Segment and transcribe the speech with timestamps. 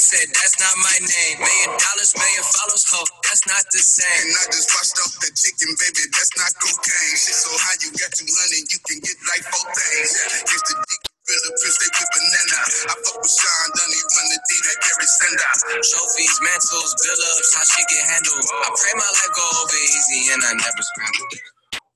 [0.00, 1.36] Everybody said that's not my name.
[1.44, 3.04] Million dollars, million follows, ho.
[3.20, 4.32] That's not the same.
[4.32, 6.08] And I just washed up the chicken, baby.
[6.16, 7.20] That's not cocaine.
[7.20, 10.08] Shit so high, you got 200, you can get like four things.
[10.40, 11.02] It's the dick.
[11.04, 12.60] Really prince, they with banana.
[12.64, 15.52] I fuck with Sean Dunny, run the D that Gary Sender.
[15.84, 18.40] Trophies, mantles, build ups, how she get handled.
[18.40, 21.28] I pray my leg go over easy and I never scramble.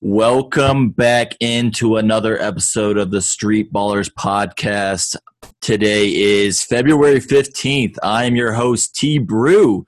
[0.04, 5.16] Welcome back into another episode of the Street Ballers podcast.
[5.64, 7.96] Today is February 15th.
[8.02, 9.86] I am your host, T Brew.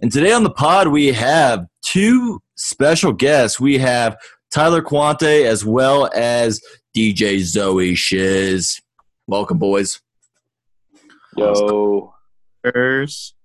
[0.00, 3.60] And today on the pod, we have two special guests.
[3.60, 4.16] We have
[4.52, 6.60] Tyler Quante as well as
[6.92, 8.80] DJ Zoe Shiz.
[9.28, 10.00] Welcome, boys.
[11.36, 12.12] Yo,
[12.64, 13.36] First,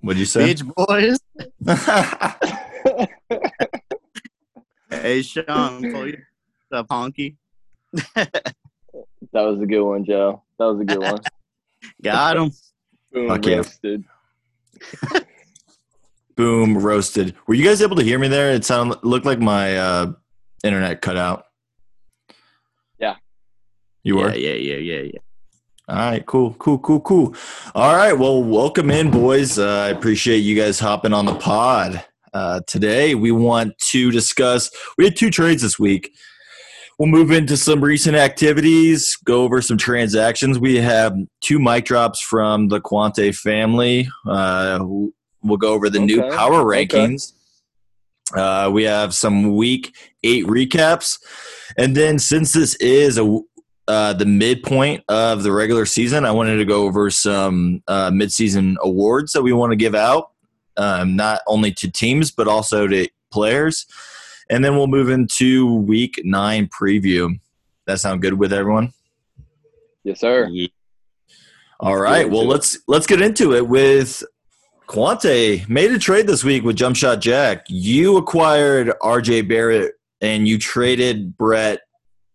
[0.00, 0.52] What'd you say?
[0.52, 1.18] Beach Boys.
[4.90, 6.18] Hey, Sean, pull your
[6.72, 7.36] up, honky.
[9.34, 10.42] that was a good one, Joe.
[10.58, 11.20] That was a good one.
[12.02, 12.52] Got him.
[13.12, 13.56] Boom, Fuck yeah.
[13.56, 14.04] roasted.
[16.36, 17.34] Boom, roasted.
[17.46, 18.52] Were you guys able to hear me there?
[18.52, 20.12] It sounded looked like my uh,
[20.62, 21.44] internet cut out.
[22.98, 23.16] Yeah.
[24.02, 24.34] You were?
[24.34, 25.18] Yeah, yeah, yeah, yeah, yeah.
[25.86, 27.36] All right, cool, cool, cool, cool.
[27.74, 29.58] All right, well, welcome in, boys.
[29.58, 32.02] Uh, I appreciate you guys hopping on the pod.
[32.32, 34.70] Uh, today, we want to discuss.
[34.96, 36.10] We had two trades this week.
[36.98, 40.60] We'll move into some recent activities, go over some transactions.
[40.60, 44.08] We have two mic drops from the Quante family.
[44.28, 44.78] Uh,
[45.42, 46.86] we'll go over the new Okay, power okay.
[46.86, 47.32] rankings.
[48.34, 51.18] Uh, we have some week eight recaps.
[51.76, 53.40] And then, since this is a
[53.86, 58.76] uh, the midpoint of the regular season, I wanted to go over some uh, midseason
[58.80, 60.30] awards that we want to give out,
[60.76, 63.84] um, not only to teams but also to players.
[64.50, 67.38] And then we'll move into week nine preview.
[67.86, 68.92] That sound good with everyone?
[70.04, 70.48] Yes, sir.
[70.48, 70.68] Yeah.
[71.80, 72.22] All Let's right.
[72.24, 74.22] get Well, let's let's get into it with
[74.86, 77.64] Quante made a trade this week with Jump Shot Jack.
[77.68, 81.80] You acquired RJ Barrett and you traded Brett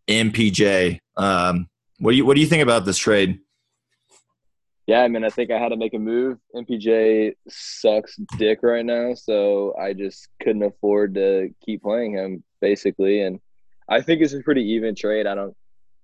[0.08, 1.00] MPJ.
[1.16, 3.40] Um, what do you what do you think about this trade?
[4.90, 6.40] Yeah, I mean, I think I had to make a move.
[6.56, 13.22] MPJ sucks dick right now, so I just couldn't afford to keep playing him, basically.
[13.22, 13.40] And
[13.88, 15.28] I think it's a pretty even trade.
[15.28, 15.56] I don't,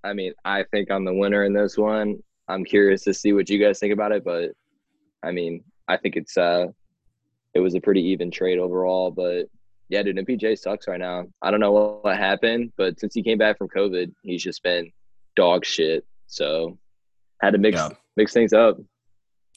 [0.03, 2.19] I mean, I think I'm the winner in this one.
[2.47, 4.51] I'm curious to see what you guys think about it, but
[5.23, 6.67] I mean, I think it's, uh,
[7.55, 9.09] it was a pretty even trade overall.
[9.09, 9.47] But
[9.89, 11.25] yeah, dude, MPJ sucks right now.
[11.41, 14.61] I don't know what, what happened, but since he came back from COVID, he's just
[14.61, 14.91] been
[15.35, 16.05] dog shit.
[16.27, 16.77] So
[17.41, 17.89] had to mix Yeah.
[18.17, 18.77] Mix things up.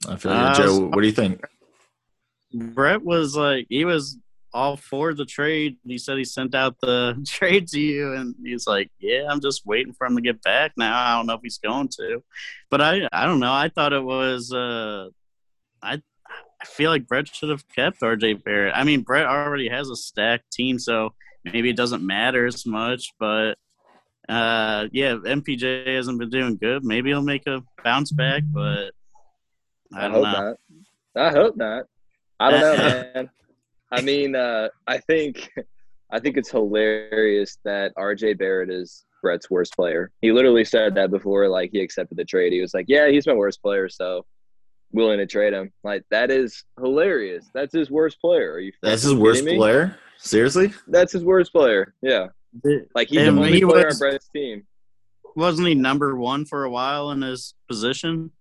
[0.09, 0.87] I feel like Uh, Joe.
[0.87, 1.45] What do you think?
[2.53, 4.19] Brett was like, he was
[4.55, 5.77] all for the trade.
[5.85, 9.67] He said he sent out the trade to you, and he's like, "Yeah, I'm just
[9.67, 10.99] waiting for him to get back now.
[10.99, 12.23] I don't know if he's going to,
[12.71, 13.53] but I, I don't know.
[13.53, 15.09] I thought it was, uh,
[15.83, 16.01] I,
[16.61, 18.73] I feel like Brett should have kept RJ Barrett.
[18.75, 21.13] I mean, Brett already has a stacked team, so
[21.45, 23.13] maybe it doesn't matter as much.
[23.21, 23.55] But,
[24.29, 26.85] uh, yeah, MPJ hasn't been doing good.
[26.85, 28.93] Maybe he'll make a bounce back, but
[29.93, 30.33] I, I, don't hope know.
[30.33, 30.57] not.
[31.17, 31.85] I hope not.
[32.41, 33.31] I don't know, man.
[33.91, 35.51] I mean, uh, I think
[36.11, 40.11] I think it's hilarious that RJ Barrett is Brett's worst player.
[40.21, 42.53] He literally said that before, like he accepted the trade.
[42.53, 44.25] He was like, "Yeah, he's my worst player, so
[44.93, 47.47] willing to trade him." Like that is hilarious.
[47.55, 48.53] That's his worst player.
[48.53, 48.73] Are you?
[48.83, 49.57] That's his worst me?
[49.57, 49.99] player.
[50.19, 50.73] Seriously?
[50.87, 51.95] That's his worst player.
[52.03, 52.29] Yeah,
[52.95, 54.67] like he's the only he player was- on Brett's team.
[55.37, 58.33] Wasn't he number one for a while in his position?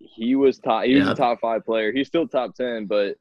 [0.00, 1.90] he was top he was a top five player.
[1.92, 3.16] He's still top 10 but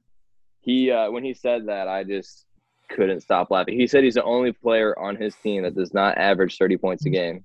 [0.61, 2.45] he uh when he said that i just
[2.89, 3.79] couldn't stop laughing.
[3.79, 7.05] He said he's the only player on his team that does not average 30 points
[7.05, 7.43] a game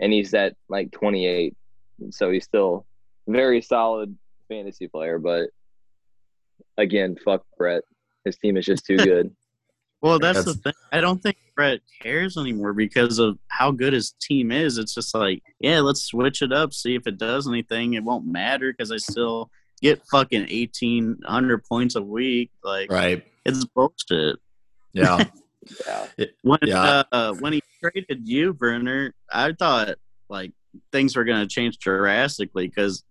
[0.00, 1.56] and he's at like 28
[2.10, 2.86] so he's still
[3.26, 4.16] very solid
[4.48, 5.50] fantasy player but
[6.76, 7.82] again fuck brett.
[8.24, 9.34] His team is just too good
[10.00, 10.72] Well, that's, That's- the thing.
[10.92, 14.78] I don't think Brett cares anymore because of how good his team is.
[14.78, 17.94] It's just like, yeah, let's switch it up, see if it does anything.
[17.94, 19.50] It won't matter because I still
[19.82, 22.50] get fucking eighteen hundred points a week.
[22.62, 23.24] Like, Right.
[23.44, 24.36] it's bullshit.
[24.92, 25.24] Yeah.
[25.86, 26.06] yeah
[26.42, 27.02] When Yeah.
[27.10, 29.96] uh, when he traded you, Brenner, I thought
[30.28, 30.52] like
[30.92, 33.02] things were going to change drastically because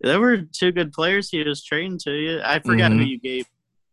[0.00, 2.40] there were two good players he was trading to you.
[2.42, 3.08] I forgot who Mhm.
[3.08, 3.46] you gave,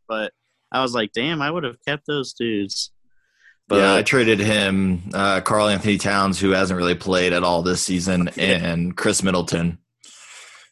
[0.08, 0.32] but
[0.72, 2.92] I was like, damn, I would have kept those dudes.
[3.68, 7.84] But, yeah, I traded him, uh, Karl-Anthony Towns, who hasn't really played at all this
[7.84, 9.78] season, and Khris Middleton,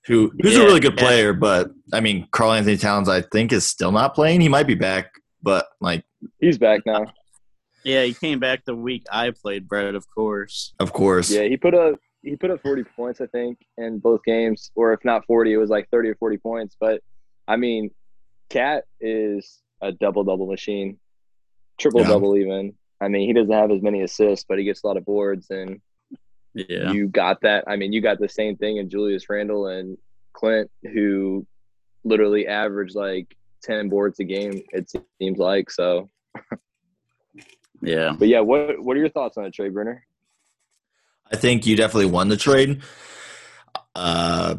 [0.06, 1.04] who who's a really good yeah.
[1.04, 4.42] player, but I mean, Karl-Anthony Towns, I think, is still not playing.
[4.42, 5.12] He might be back,
[5.44, 6.06] but like,
[6.40, 7.06] he's back now
[7.88, 10.74] yeah, he came back the week I played Brett, of course.
[10.80, 14.22] of course, yeah he put up he put up 40 points, I think, in both
[14.26, 16.76] games, or if not 40, it was like 30 or 40 points.
[16.78, 17.02] But
[17.48, 17.92] I mean,
[18.50, 21.00] Cat is a double double machine,
[21.79, 22.74] triple double even.
[23.00, 25.47] I mean, he doesn't have as many assists, but he gets a lot of boards,
[25.50, 25.81] and
[26.53, 26.91] Yeah.
[26.91, 27.63] you got that.
[27.68, 29.97] I mean, you got the same thing in Julius Randle and
[30.33, 31.45] Clint, who
[32.03, 35.69] literally average like 10 boards a game, it seems like.
[35.69, 36.09] So,
[37.81, 38.15] Yeah.
[38.18, 40.03] but yeah, what what are your thoughts on it, trade, Brenner?
[41.31, 42.81] I think you definitely won the trade.
[43.94, 44.56] Uh,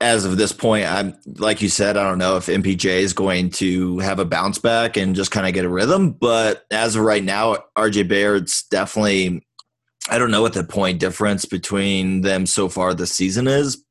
[0.00, 3.50] as of this point, I'm like you said, I don't know if MPJ is going
[3.50, 6.12] to have a bounce back and just kind of get a rhythm.
[6.12, 9.44] But as of right now, RJ Barrett's definitely.
[10.10, 13.84] I don't know what the point difference between them so far this season is,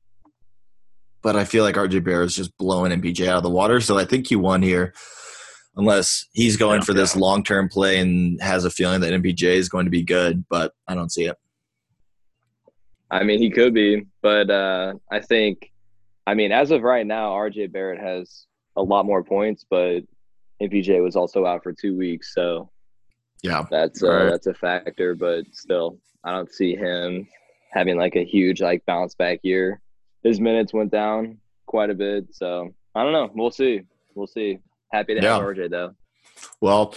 [1.21, 3.79] but I feel like RJ Barrett is just blowing MPJ out of the water.
[3.81, 4.95] So I think he won here,
[5.75, 9.69] unless he's going for this long term play and has a feeling that MPJ is
[9.69, 10.43] going to be good.
[10.49, 11.35] But I don't see it.
[13.11, 15.71] I mean, he could be, but uh, I think,
[16.27, 18.45] I mean, as of right now, RJ Barrett has
[18.75, 20.01] a lot more points, but
[20.61, 22.69] MPJ was also out for two weeks, so
[23.41, 23.65] Yeah.
[23.71, 24.29] that's uh, Right.
[24.29, 25.15] that's a factor.
[25.15, 27.27] But still, I don't see him
[27.71, 29.81] having like a huge like bounce back year.
[30.23, 33.31] His minutes went down quite a bit, so I don't know.
[33.33, 33.81] We'll see.
[34.13, 34.59] We'll see.
[34.91, 35.45] Happy to have Yeah.
[35.47, 35.93] RJ though.
[36.59, 36.93] Well,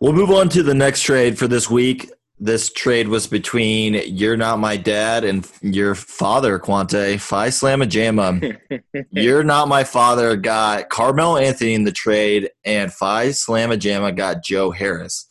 [0.00, 2.10] we'll move on to the next trade for this week.
[2.42, 7.20] This trade was between You're Not My Dad and your father, Quante.
[7.20, 8.56] Phi Slamma Jamma.
[8.72, 14.16] Um, You're Not My Father got Carmelo Anthony in the trade, and Phi Slamma Jamma
[14.16, 15.28] got Joe Harris.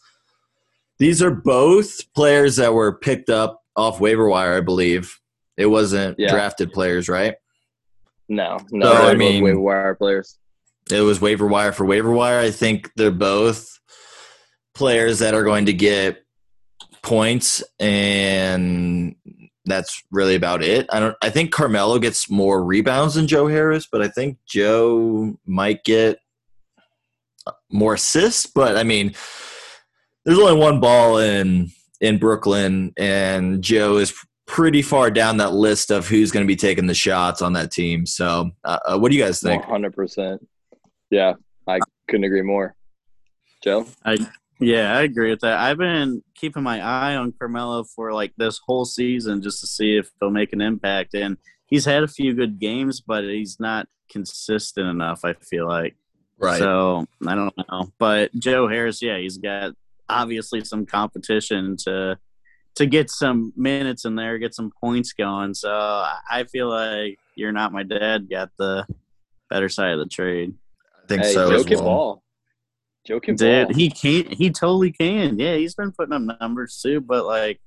[0.99, 5.17] These are both players that were picked up off waiver wire, I believe.
[5.57, 6.29] It wasn't Yeah.
[6.29, 7.33] drafted players, right?
[8.27, 10.37] No, no, So, I mean- waiver wire players.
[10.91, 12.39] It was waiver wire for waiver wire.
[12.39, 13.79] I think they're both
[14.75, 16.23] players that are going to get
[17.09, 19.15] points, and
[19.65, 20.85] that's really about it.
[20.91, 21.17] I don't.
[21.21, 26.19] I think Carmelo gets more rebounds than Joe Harris, but I think Joe might get
[27.71, 28.45] more assists.
[28.45, 29.15] But I mean,
[30.23, 34.13] there's only one ball in in Brooklyn, and Joe is
[34.45, 37.71] pretty far down that list of who's going to be taking the shots on that
[37.71, 38.05] team.
[38.05, 39.63] So, uh, uh, what do you guys think?
[39.63, 40.47] One hundred percent.
[41.09, 41.33] Yeah,
[41.67, 42.75] I couldn't agree more.
[43.63, 43.87] Joe.
[44.59, 45.57] Yeah, I agree with that.
[45.57, 49.97] I've been keeping my eye on Carmelo for like this whole season just to see
[49.97, 51.13] if he'll make an impact.
[51.13, 55.95] And he's had a few good games, but he's not consistent enough, I feel like.
[56.37, 56.59] Right.
[56.59, 57.91] So I don't know.
[57.99, 59.73] But Joe Harris, yeah, he's got
[60.09, 62.17] obviously some competition to
[62.75, 65.53] to get some minutes in there, get some points going.
[65.53, 68.85] So I feel like you're not my dad got the
[69.49, 70.53] better side of the trade.
[71.03, 71.85] I think hey, so Joe as can well.
[71.85, 72.23] ball.
[73.09, 73.75] Joe can Dude, ball.
[73.75, 74.31] he can't.
[74.31, 75.37] he totally can.
[75.39, 77.59] Yeah, he's been putting up numbers too, but like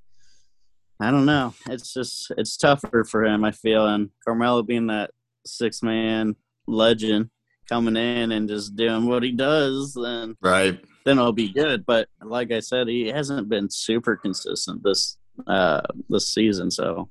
[1.00, 1.52] I don't know.
[1.68, 3.86] It's just it's tougher for him, I feel.
[3.88, 5.10] And Carmelo being that
[5.44, 6.36] six man
[6.68, 7.28] legend
[7.68, 10.78] coming in and just doing what he does, then Right.
[11.04, 11.84] then it'll be good.
[11.84, 15.16] But like I said, he hasn't been super consistent this
[15.48, 17.08] uh this season, so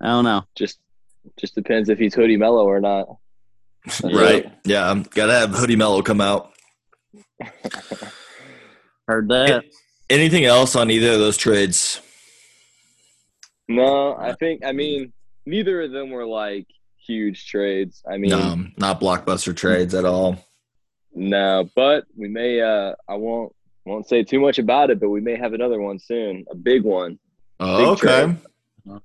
[0.00, 0.44] I don't know.
[0.54, 0.78] just
[1.36, 3.08] just depends if he's hoodie Melo or not.
[4.04, 4.52] Right.
[4.64, 4.88] Yeah.
[4.88, 6.51] I'm gotta have Hoodie Melo come out.
[9.08, 9.64] Heard that.
[10.10, 12.00] Anything else on either of those trades?
[13.68, 15.12] No, I think I mean
[15.46, 16.66] neither of them were like
[17.06, 18.02] huge trades.
[18.08, 20.36] I mean, no, not blockbuster trades at all.
[21.14, 22.60] no, but we may.
[22.60, 23.52] uh I won't
[23.86, 26.82] won't say too much about it, but we may have another one soon, a big
[26.84, 27.18] one.
[27.60, 28.24] Oh, Big okay.
[28.24, 28.36] trade.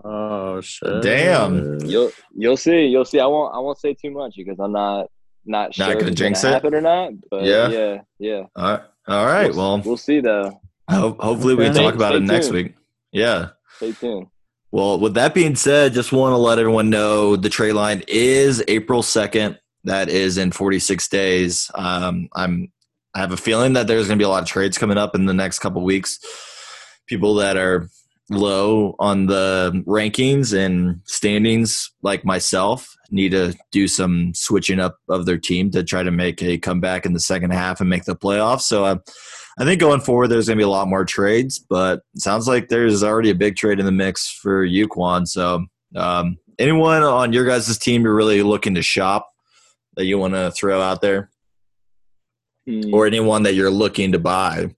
[0.03, 1.01] Oh shit.
[1.03, 1.79] Damn.
[1.86, 3.20] You'll you'll see, you'll see.
[3.20, 5.08] I won't I won't say too much because I'm not
[5.48, 6.54] not Not sure gonna if it's jinx gonna it?
[6.56, 7.12] happen or not.
[7.32, 7.70] But Yeah.
[7.70, 8.42] yeah, yeah.
[8.56, 8.82] All right.
[9.08, 9.48] All right.
[9.50, 10.60] We'll, Well, we'll see though.
[10.89, 12.56] ho- hopefully we can talk about Stay it next tuned.
[12.58, 12.74] week.
[13.12, 13.50] Yeah.
[13.77, 14.27] Stay tuned.
[14.72, 18.62] Well, with that being said, just want to let everyone know the trade line is
[18.68, 19.58] April 2nd.
[19.86, 21.72] That is in 46 days.
[21.74, 22.72] Um, I'm
[23.16, 25.16] I have a feeling that there's going to be a lot of trades coming up
[25.16, 26.20] in the next couple weeks.
[27.08, 27.89] People that are
[28.30, 35.25] low on the rankings and standings, like myself, need to do some switching up of
[35.25, 38.15] their team to try to make a comeback in the second half and make the
[38.15, 38.61] playoffs.
[38.61, 38.97] So uh,
[39.59, 42.47] I think going forward, there's going to be a lot more trades, but it sounds
[42.47, 45.25] like there's already a big trade in the mix for you, Quan.
[45.25, 49.29] So um, anyone on your guys' team you're really looking to shop
[49.95, 51.29] that you want to throw out there?
[52.67, 52.93] Hmm.
[52.93, 54.75] or anyone that you're looking to buy.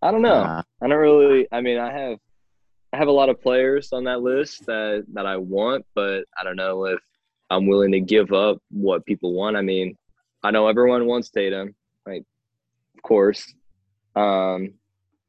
[0.00, 0.62] I don't know.
[0.80, 1.46] I don't really.
[1.52, 2.18] I mean, I have I
[2.98, 6.56] have a lot of players on that list that that I want, but I don't
[6.56, 6.98] know if
[7.50, 9.56] I'm willing to give up what people want.
[9.56, 9.96] I mean,
[10.42, 11.74] I know everyone wants Tatum,
[12.06, 12.24] like
[12.96, 13.42] of course.
[14.16, 14.74] Um,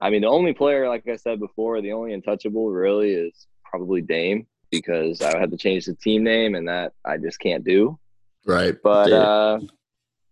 [0.01, 4.01] I mean, the only player, like I said before, the only untouchable really is probably
[4.01, 7.97] Dame because I had to change the team name, and that I just can't do.
[8.45, 8.75] Right.
[8.81, 9.13] But Dude.
[9.13, 9.59] uh,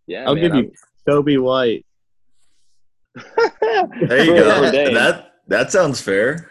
[0.08, 0.72] yeah, I'll man, give you
[1.08, 1.86] Coby White.
[3.16, 4.66] I'm- There you go.
[4.66, 4.94] for Dame.
[4.94, 6.50] That that sounds fair.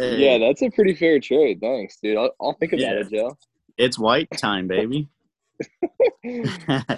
[0.00, 1.60] Yeah, that's a pretty fair trade.
[1.60, 2.16] Thanks, dude.
[2.16, 3.00] I'll, I'll think about Yeah.
[3.00, 3.36] it, Joe.
[3.76, 5.08] it's white time, baby.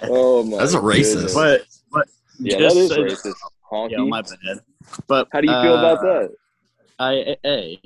[0.03, 0.57] Oh my.
[0.57, 1.33] That's racist.
[1.33, 1.61] but
[1.91, 2.07] but
[2.39, 3.33] yeah, that is so- racist.
[3.71, 3.91] Honky.
[3.91, 4.59] Yeah, my bad.
[5.07, 6.29] But How do you feel about uh, that?
[6.99, 7.81] I hey,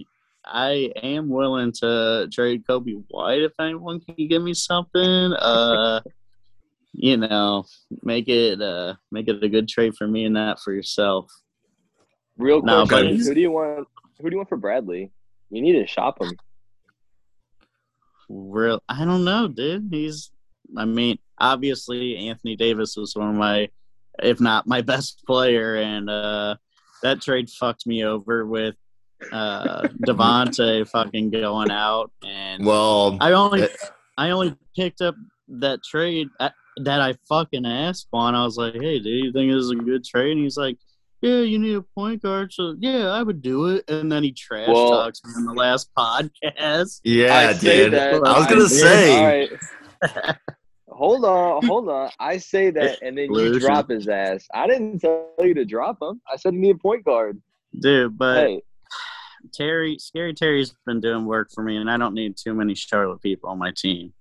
[0.46, 5.02] I am willing to trade Coby White if anyone can give me something.
[5.34, 6.02] Uh,
[6.94, 7.64] you know,
[8.04, 11.32] make it uh make it a good trade for me and not for yourself.
[12.38, 13.88] Real no, Who do you want?
[14.20, 15.12] Who do you want for Bradley?
[15.50, 16.32] You need to shop him.
[18.30, 19.88] Real, I don't know, dude.
[19.92, 20.32] He's,
[20.78, 23.70] I mean, obviously Anthony Davis was one of my,
[24.22, 26.56] if not my best player, and uh
[27.02, 28.76] that trade fucked me over with
[29.32, 33.78] uh Devonte fucking going out and Well, I only it-
[34.18, 35.16] I only picked up
[35.48, 36.50] that trade uh,
[36.84, 38.36] that I fucking asked on.
[38.36, 40.78] I was like, "Hey, do you think this is a good trade?" And he's like,
[41.22, 44.32] "Yeah, you need a point guard, so yeah, I would do it." And then he
[44.32, 47.02] trash Well- talks me in the last podcast.
[47.04, 47.94] yeah, I say dude.
[47.94, 48.70] that- I was gonna did.
[48.70, 49.18] say.
[49.18, 50.38] All right.
[50.90, 52.10] hold on, hold on.
[52.20, 54.48] I say that, and then you drop his ass.
[54.54, 56.22] I didn't tell you to drop him.
[56.32, 57.42] I said me a point guard.
[57.78, 58.62] Dude, but hey,
[59.54, 63.22] Terry, scary Terry's been doing work for me, and I don't need too many Charlotte
[63.22, 64.14] people on my team.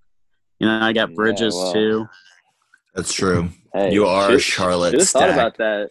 [0.61, 2.09] You know, I got Yeah, Bridges well, too.
[2.95, 3.49] That's true.
[3.73, 5.90] hey, You are should- Charlotte Should have thought about that.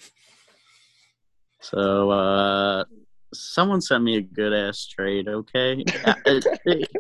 [1.70, 2.86] So, uh,
[3.34, 5.84] someone sent me a good ass trade, okay?
[6.06, 6.42] Uh,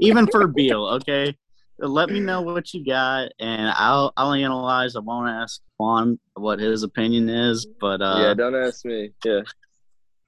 [0.02, 1.36] even for Beal, okay?
[1.80, 4.96] Let me know what you got, and I'll I'll analyze.
[4.96, 9.12] I won't ask Juan what his opinion is, but uh, yeah, don't ask me.
[9.24, 9.42] Yeah,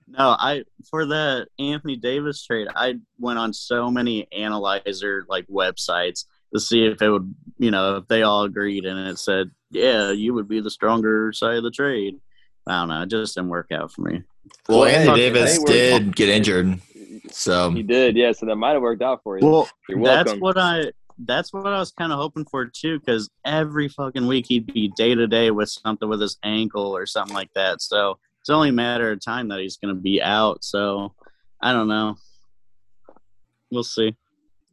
[0.09, 6.25] no, I for the Anthony Davis trade, I went on so many analyzer like websites
[6.53, 10.11] to see if it would, you know, if they all agreed, and it said, yeah,
[10.11, 12.15] you would be the stronger side of the trade.
[12.69, 14.23] I don't know, it just didn't work out for me.
[14.67, 16.79] Well, Well, Anthony Davis did get injured,
[17.31, 18.15] so he did.
[18.15, 19.45] Yeah, so that might have worked out for you.
[19.45, 20.91] Well, You're that's what I
[21.25, 24.91] that's what I was kind of hoping for too, because every fucking week he'd be
[24.95, 27.81] day to day with something with his ankle or something like that.
[27.81, 30.63] So it's only a matter of time that he's going to be out.
[30.63, 31.13] So
[31.61, 32.15] I don't know.
[33.71, 34.15] We'll see.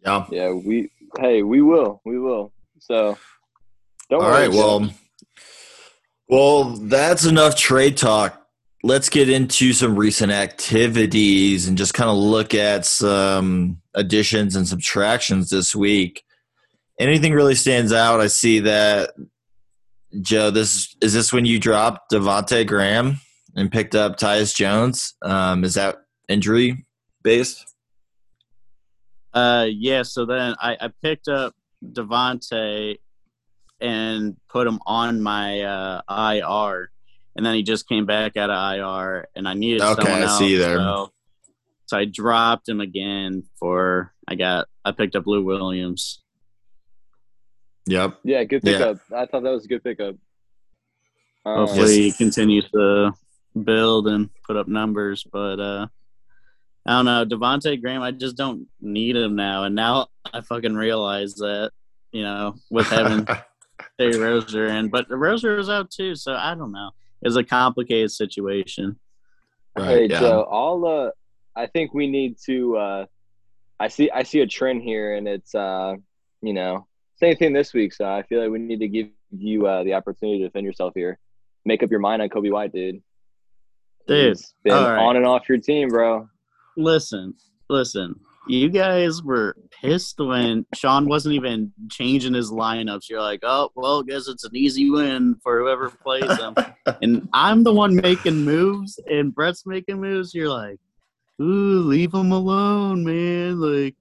[0.04, 0.26] yeah.
[0.30, 0.90] yeah, we.
[1.18, 2.00] Hey, we will.
[2.04, 2.52] We will.
[2.78, 3.16] So,
[4.10, 4.48] don't All worry.
[4.48, 4.52] right.
[4.52, 4.78] Joe.
[4.78, 4.90] Well,
[6.28, 8.42] well, that's enough trade talk.
[8.82, 14.66] Let's get into some recent activities and just kind of look at some additions and
[14.66, 16.22] subtractions this week.
[16.98, 18.20] Anything really stands out?
[18.20, 19.10] I see that
[20.20, 20.50] Joe.
[20.50, 23.20] This is this when you dropped Devonte Graham
[23.54, 25.14] and picked up Tyus Jones.
[25.22, 25.96] Um, is that
[26.28, 26.86] injury
[27.22, 27.74] based?
[29.34, 30.02] Uh, yeah.
[30.02, 31.54] So then I, I picked up
[31.84, 32.98] Devonte
[33.80, 36.90] and put him on my uh, IR,
[37.36, 40.26] and then he just came back out of IR, and I needed Okay, someone I
[40.26, 40.38] else.
[40.38, 40.76] see there.
[40.78, 41.12] So,
[41.86, 46.22] so I dropped him again for I got I picked up Lou Williams.
[47.86, 48.18] Yep.
[48.24, 48.72] yeah, good Yeah.
[48.78, 48.98] pickup.
[49.14, 50.16] I thought that was a good pickup.
[51.44, 53.12] Um, Hopefully he continues to
[53.62, 55.86] build and put up numbers, but uh
[56.88, 59.64] I don't know, Devonte Graham, I just don't need him now.
[59.64, 61.72] And now I fucking realize that,
[62.12, 63.26] you know, with having
[63.98, 66.90] Terry Rozier in, but Rozier is out too, so I don't know.
[67.22, 68.98] It's a complicated situation.
[69.76, 70.20] hey Right, yeah.
[70.20, 71.10] Joe, I'll uh
[71.54, 73.06] I think we need to uh
[73.80, 75.94] I see I see a trend here and it's uh
[76.42, 76.86] you know,
[77.18, 79.94] same thing this week, so I feel like we need to give you uh the
[79.94, 81.18] opportunity to defend yourself here.
[81.64, 83.02] Make up your mind on Coby White, dude.
[84.06, 85.02] Dude, He's been all right.
[85.02, 86.28] on and off your team, bro.
[86.76, 87.34] Listen,
[87.70, 88.20] listen.
[88.48, 93.08] You guys were pissed when Sean wasn't even changing his lineups.
[93.08, 96.54] You're like, oh, well, guess it's an easy win for whoever plays them.
[97.02, 100.32] and I'm the one making moves, and Brett's making moves.
[100.34, 100.78] You're like,
[101.40, 103.60] ooh, leave him alone, man.
[103.60, 103.96] Like,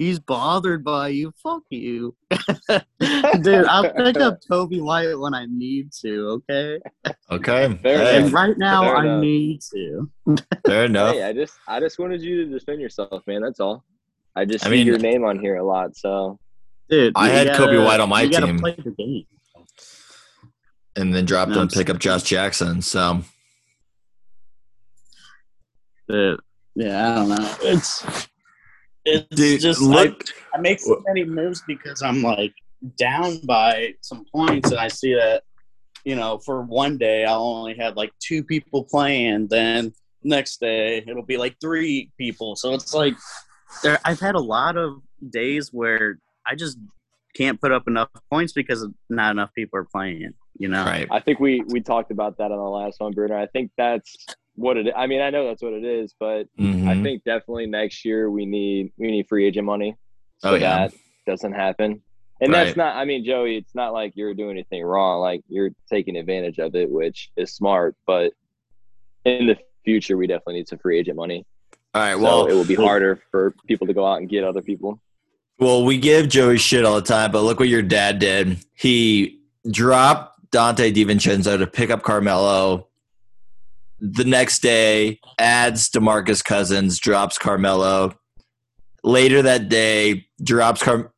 [0.00, 1.30] he's bothered by you.
[1.42, 2.16] Fuck you.
[2.70, 6.80] Dude, I'll pick up Coby White when I need to, okay?
[7.30, 7.78] Okay.
[7.82, 9.20] Fair Hey, And right now, Fair I enough.
[9.20, 10.10] need to.
[10.66, 11.14] fair enough.
[11.14, 13.42] Hey, I just I just wanted you to defend yourself, man.
[13.42, 13.84] That's all.
[14.34, 16.38] I just I see mean- your name on here a lot, so
[16.88, 18.58] Dude, I had Kobe gotta- White on my team.
[18.58, 19.24] play the game.
[20.96, 22.80] and then dropped No, him, pick up Josh Jackson.
[22.82, 23.22] So
[26.08, 26.40] Dude,
[26.74, 27.54] yeah, I don't know.
[27.62, 28.02] It's
[29.04, 32.54] it's Dude, just look- I, I make so many moves because I'm like
[32.98, 35.42] down by some points, and I see that
[36.04, 39.48] you know for one day I'll only have like two people playing.
[39.48, 39.92] Then
[40.22, 42.56] next day it'll be like three people.
[42.56, 43.14] So it's like
[43.82, 43.98] there.
[44.04, 46.78] I've had a lot of days where I just
[47.36, 50.32] can't put up enough points because not enough people are playing.
[50.58, 51.06] You know, Right.
[51.10, 53.40] I think we we talked about that on the last one, Bruno.
[53.40, 54.26] I think that's
[54.60, 54.92] what it.
[54.94, 57.02] I mean, I know that's what it is, but I Mhm.
[57.02, 59.96] think definitely next year we need we need free agent money
[60.38, 60.88] so Oh, yeah.
[60.88, 60.94] that
[61.26, 62.02] doesn't happen.
[62.42, 62.64] And Right.
[62.64, 62.96] that's not.
[62.96, 65.20] I mean, Joey, it's not like you're doing anything wrong.
[65.20, 67.96] Like you're taking advantage of it, which is smart.
[68.06, 68.32] But
[69.24, 71.44] in the future, we definitely need some free agent money.
[71.94, 72.12] All right.
[72.14, 75.00] So Well, it will be harder for people to go out and get other people.
[75.58, 78.58] Well, we give Joey shit all the time, but look what your dad did.
[78.74, 79.40] He
[79.70, 82.86] dropped Donte DiVincenzo to pick up Carmelo.
[84.00, 88.14] The next day, adds Demarcus Cousins, drops Carmelo.
[89.04, 91.12] Later that day, drops Car-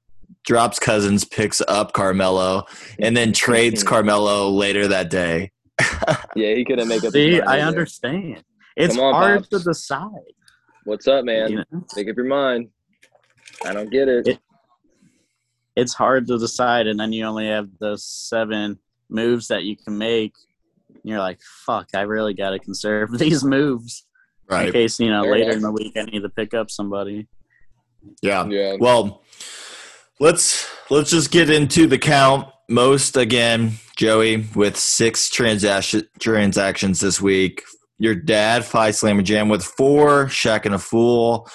[0.45, 2.65] drops Cousins, picks up Carmelo,
[2.99, 5.51] and then trades Carmelo later that day.
[6.35, 7.05] Yeah, he couldn't make up.
[7.05, 7.67] his see, I either.
[7.67, 8.43] understand.
[8.77, 9.49] It's Come on, hard Pops.
[9.51, 10.09] to decide.
[10.85, 11.51] What's up, man?
[11.51, 11.85] you know?
[11.95, 12.69] Make up your mind.
[13.67, 14.27] I don't get it.
[14.27, 14.39] It-
[15.77, 18.79] It's hard to decide, and then you only have the seven
[19.11, 20.33] moves that you can make.
[20.95, 21.89] And you're like, "Fuck!
[21.95, 24.07] I really got to conserve these moves
[24.51, 25.57] in case you know Fair later enough.
[25.57, 27.29] in the week I need to pick up somebody."
[28.21, 28.47] Yeah.
[28.47, 28.77] yeah.
[28.79, 29.23] Well,
[30.21, 32.49] let's let's just get into the count.
[32.69, 37.63] Most again, Joey with six transaction transactions this week.
[37.99, 40.27] Your dad, Five Slammer Jam with four.
[40.27, 41.49] Shaq and a Fool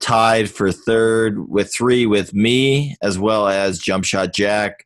[0.00, 4.84] tied for third with three with me, as well as Jump Shot Jack.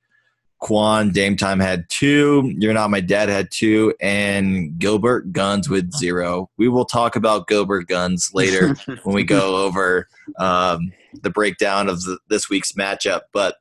[0.65, 2.51] Quan Dame Time had two.
[2.59, 6.49] You're not my dad had two, and Gilbert Guns with zero.
[6.57, 10.91] We will talk about Gilbert Guns later when we go over um,
[11.21, 13.21] the breakdown of the, this week's matchup.
[13.35, 13.57] But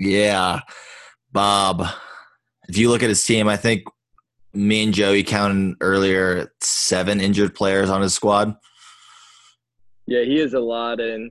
[0.00, 0.62] yeah,
[1.30, 1.86] Bob,
[2.68, 3.84] if you look at his team, I think
[4.52, 8.56] me and Joey counted earlier seven injured players on his squad.
[10.08, 10.98] Yeah, he is a lot.
[10.98, 11.30] And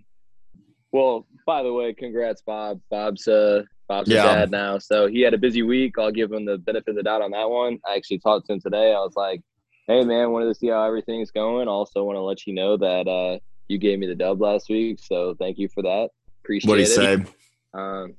[0.94, 2.80] well, by the way, congrats, Bob.
[2.90, 4.24] Bob's uh Bob's Yeah.
[4.24, 5.98] dad now, so he had a busy week.
[5.98, 7.80] I'll give him the benefit of the doubt on that one.
[7.86, 8.94] I actually talked to him today.
[8.94, 9.42] I was like,
[9.88, 11.68] "Hey, man, wanted to see how everything's going.
[11.68, 15.00] Also, want to let you know that uh you gave me the dub last week,
[15.02, 16.10] so thank you for that.
[16.44, 16.72] Appreciate it.
[16.72, 17.34] What do you it." say?
[17.74, 18.14] Um,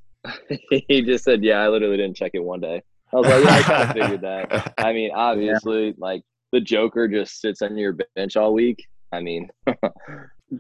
[0.89, 3.55] he just said, "Yeah, I literally didn't check it one day." I was like, "Yeah,
[3.57, 7.97] I kind of figured that." I mean, obviously, like the Joker just sits on your
[8.17, 8.85] bench all week.
[9.13, 9.49] I mean,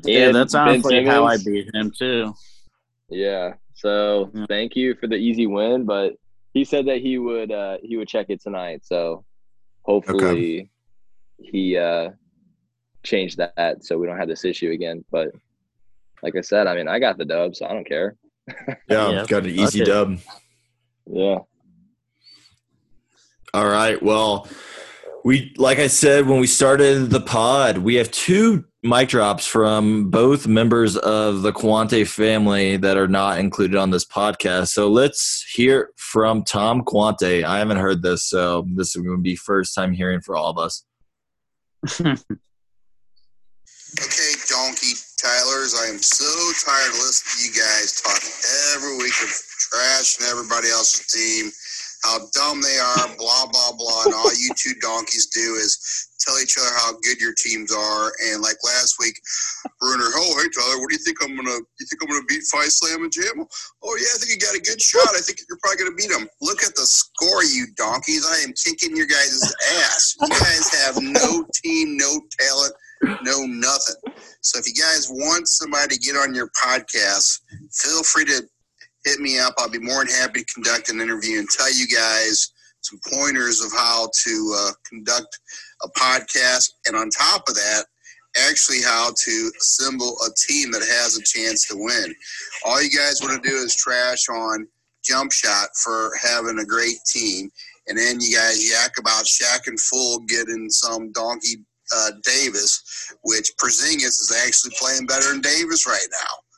[0.05, 2.33] Yeah, that's honestly how I beat him too.
[3.09, 3.55] Yeah.
[3.81, 4.45] So Yeah.
[4.47, 6.13] thank you for the easy win, but
[6.53, 8.85] he said that he would uh he would check it tonight.
[8.85, 9.25] So
[9.87, 10.71] hopefully
[11.39, 12.11] he uh
[13.03, 15.03] changed that so we don't have this issue again.
[15.11, 15.29] But
[16.23, 18.17] like I said, I mean I got the dub, so I don't care.
[18.89, 19.91] Yeah, Yeah, got an easy okay.
[19.91, 20.19] dub.
[21.07, 21.39] Yeah.
[23.55, 24.01] All right.
[24.03, 24.47] Well,
[25.25, 30.11] we like I said when we started the pod, we have two mic drops from
[30.11, 34.69] both members of the Quante family that are not included on this podcast.
[34.69, 37.45] So let's hear from Tom Quante.
[37.45, 40.51] I haven't heard this, so this is going to be first time hearing for all
[40.51, 40.85] of us.
[43.99, 46.25] Okay, donkey Tylers, I am so
[46.65, 48.33] tired of listening to you guys talking
[48.73, 51.51] every week of trash and everybody else's team,
[52.03, 56.39] how dumb they are, blah blah blah, and all you two donkeys do is tell
[56.41, 58.13] each other how good your teams are.
[58.29, 59.21] And like last week,
[59.81, 61.61] Bruner, oh hey Tyler, what do you think I'm gonna?
[61.79, 63.45] You think I'm gonna beat Five Slam and Jam?
[63.83, 65.15] Oh yeah, I think you got a good shot.
[65.15, 66.29] I think you're probably gonna beat him.
[66.41, 68.27] Look at the score, you donkeys!
[68.27, 70.17] I am kicking your guys' ass.
[70.21, 72.75] You guys have no team, no talent,
[73.23, 73.97] no nothing.
[74.41, 77.41] So if you guys want somebody to get on your podcast,
[77.73, 78.43] feel free to
[79.05, 79.55] hit me up.
[79.59, 83.63] I'll be more than happy to conduct an interview and tell you guys some pointers
[83.63, 85.39] of how to uh, conduct
[85.83, 86.71] a podcast.
[86.87, 87.85] And on top of that,
[88.37, 92.15] actually how to assemble a team that has a chance to win.
[92.65, 94.67] All you guys want to do is trash on
[95.05, 97.51] Jump Shot for having a great team.
[97.89, 103.51] And then you guys yak about Shaq and Full getting some donkey uh, Davis, which
[103.61, 106.50] Porzingis is actually playing better than Davis right now.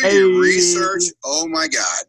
[0.00, 1.04] Do your research.
[1.24, 2.04] Oh my God.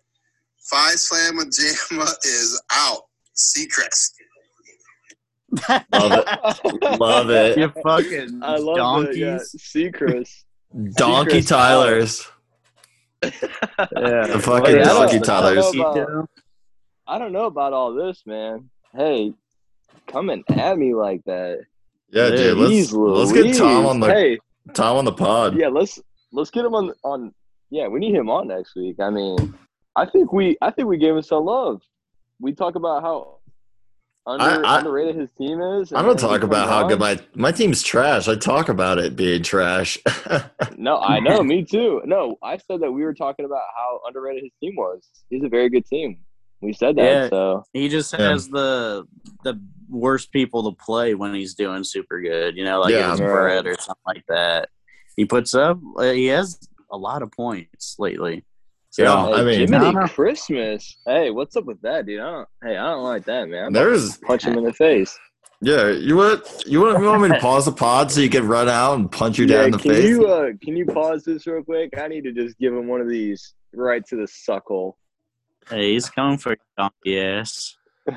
[0.70, 3.02] Five Slamma Jamma is out.
[3.36, 4.12] Seacrest.
[5.94, 7.00] Love it.
[7.00, 7.58] Love it.
[7.58, 9.16] You fucking I love donkeys.
[9.16, 9.20] that.
[9.20, 9.38] Yeah.
[9.58, 10.46] See, Chris.
[10.96, 12.28] Donkey Secrets Tylers.
[13.24, 14.28] Yeah.
[14.28, 15.76] The fucking Well, I don't- donkey I don't Tylers.
[15.76, 16.30] about-
[17.08, 18.70] I don't know about all this, man.
[18.96, 19.34] Hey,
[20.08, 21.60] coming at me like that.
[22.12, 22.58] Yeah, dude.
[22.58, 24.38] Let's Jeez let's get Tom on the Hey,
[24.76, 25.58] Tom on the pod.
[25.58, 26.00] yeah, let's
[26.32, 27.34] let's get him on on.
[27.72, 28.98] Yeah, we need him on next week.
[29.00, 29.54] I mean,
[29.96, 31.82] I think we I think we gave him some love.
[32.40, 33.38] We talk about how
[34.26, 35.94] under, I- I- underrated his team is.
[35.94, 36.90] I don't talk about how on?
[36.90, 38.28] good my my team's trash.
[38.28, 39.98] I talk about it being trash.
[40.78, 42.02] No, I know, me too.
[42.06, 45.06] No, I said that we were talking about how underrated his team was.
[45.30, 46.20] He's a very good team.
[46.62, 47.30] We said that, Yeah.
[47.30, 48.30] so He just Yeah.
[48.30, 49.06] has the
[49.44, 52.56] the worst people to play when he's doing super good.
[52.56, 53.12] You know, like Yeah.
[53.12, 53.28] it's Right.
[53.30, 54.70] Brett or something like that.
[55.18, 55.80] He puts up.
[55.98, 56.58] uh, He has
[56.92, 58.46] a lot of points lately.
[58.92, 59.26] So, Yeah.
[59.28, 60.08] Hey, I mean- Jiminy I don't know.
[60.08, 60.98] Christmas.
[61.06, 62.20] Hey, what's up with that, dude?
[62.20, 63.66] I don't, hey, I don't like that, man.
[63.68, 65.18] I'm There's punch him in the face.
[65.62, 65.90] yeah.
[65.90, 68.68] You want you want, you want me to pause the pod so you can run
[68.70, 70.10] out and punch you down in the can face?
[70.10, 71.92] you uh, can you pause this real quick?
[72.00, 74.98] I need to just give him one of these right to the suckle.
[75.70, 77.76] hey, he's coming for your donkey ass.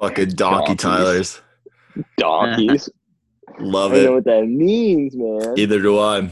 [0.00, 0.76] Fucking donkey Donkeys.
[0.76, 1.40] Tylers.
[2.18, 2.88] Donkeys.
[3.58, 4.02] Love it.
[4.02, 5.54] I know what that means, man.
[5.58, 6.30] Either do I.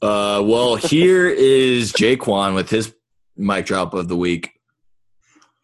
[0.00, 2.94] Uh, well, here is Jaquan with his
[3.36, 4.52] mic drop of the week.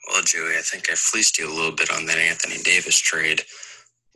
[0.09, 3.43] Well, Joey, I think I fleeced you a little bit on that Anthony Davis trade,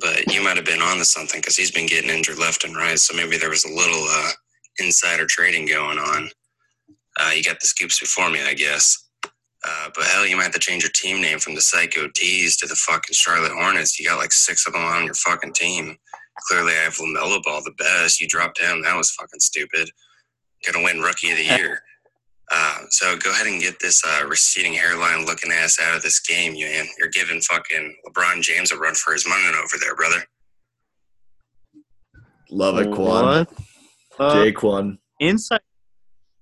[0.00, 2.76] but you might have been on onto something because he's been getting injured left and
[2.76, 2.98] right.
[2.98, 4.30] So maybe there was a little uh,
[4.78, 6.28] insider trading going on.
[7.18, 9.08] Uh, you got the scoops before me, I guess.
[9.24, 12.56] Uh, but hell, you might have to change your team name from the Psycho Tees
[12.58, 13.98] to the fucking Charlotte Hornets.
[13.98, 15.96] You got like six of them on your fucking team.
[16.46, 18.20] Clearly, I have LaMelo Ball the best.
[18.20, 18.82] You dropped him.
[18.82, 19.90] That was fucking stupid.
[20.66, 21.82] Gonna win Rookie of the Year.
[22.50, 26.18] Uh, so go ahead and get this uh, receding hairline looking ass out of this
[26.18, 26.86] game, you man.
[26.98, 30.24] You're giving fucking LeBron James a run for his money over there, brother.
[32.50, 33.22] Love it, Quan.
[33.22, 33.52] What?
[34.18, 34.98] Uh, Jaquan.
[35.20, 35.60] inside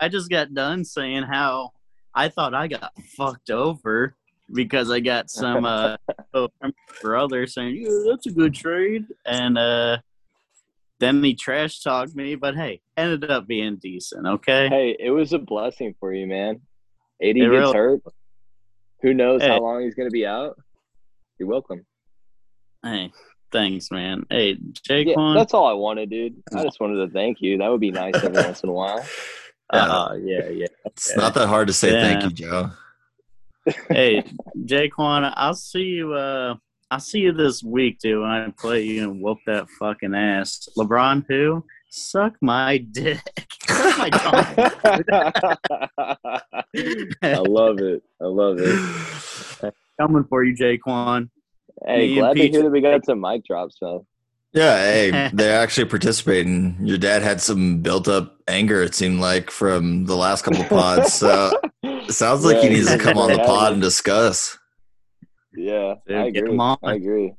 [0.01, 1.73] i just got done saying how
[2.15, 4.15] i thought i got fucked over
[4.55, 5.97] because i got some uh
[6.35, 9.99] oh, from my brother saying yeah that's a good trade and uh
[11.01, 15.33] then he trash talked me but hey ended up being decent okay Hey, it was
[15.33, 16.61] a blessing for you, man.
[17.23, 18.01] AD It gets really- hurt.
[19.03, 19.49] Who knows Hey.
[19.49, 20.57] how long he's going to be out?
[21.39, 21.85] You're welcome.
[22.83, 23.11] hey
[23.53, 26.43] thanks man hey Yeah, Jaquan, that's all I wanted, dude.
[26.55, 27.59] I just wanted to thank you.
[27.59, 29.05] That would be nice every once in a while.
[29.73, 32.71] uh, yeah yeah It's not that hard to say thank you, Joe.
[33.91, 34.23] hey
[34.59, 36.55] Jaquan, i'll see you uh
[36.91, 40.69] i'll see you this week dude when i play you and whoop that fucking ass
[40.77, 43.21] lebron who suck my dick
[43.67, 44.45] Suck my dong.
[47.23, 48.03] I love it.
[48.21, 49.75] I love it.
[50.01, 51.31] coming for you Jaquan.
[51.85, 54.07] Hey, Me and glad to hear that we got some mic drops, though.
[54.53, 56.77] Yeah, hey, they're actually participating.
[56.81, 60.69] Your dad had some built up anger, it seemed like, from the last couple of
[60.69, 61.13] pods.
[61.13, 61.51] So
[62.09, 64.57] sounds like he Yeah, needs to come on the pod and discuss.
[65.57, 66.53] Yeah, Dude, I get agree.
[66.53, 66.79] 'em on.
[66.83, 67.33] I agree.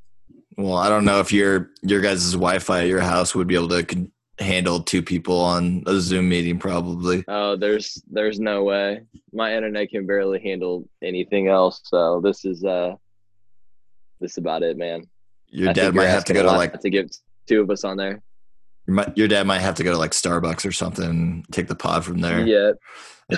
[0.58, 3.70] Well, I don't know if your your guys' Wi-Fi at your house would be able
[3.70, 7.24] to con- handle two people on a Zoom meeting, probably.
[7.28, 9.02] Oh, there's there's no way.
[9.34, 11.82] My internet can barely handle anything else.
[11.84, 12.96] So this is uh,
[14.20, 15.04] this is about it, man.
[15.50, 17.16] Your I dad think might have to go to like to get
[17.48, 18.22] two of us on there.
[18.88, 21.04] Your your dad might have to go to like Starbucks or something.
[21.06, 22.46] and Take the pod from there.
[22.46, 22.72] Yeah,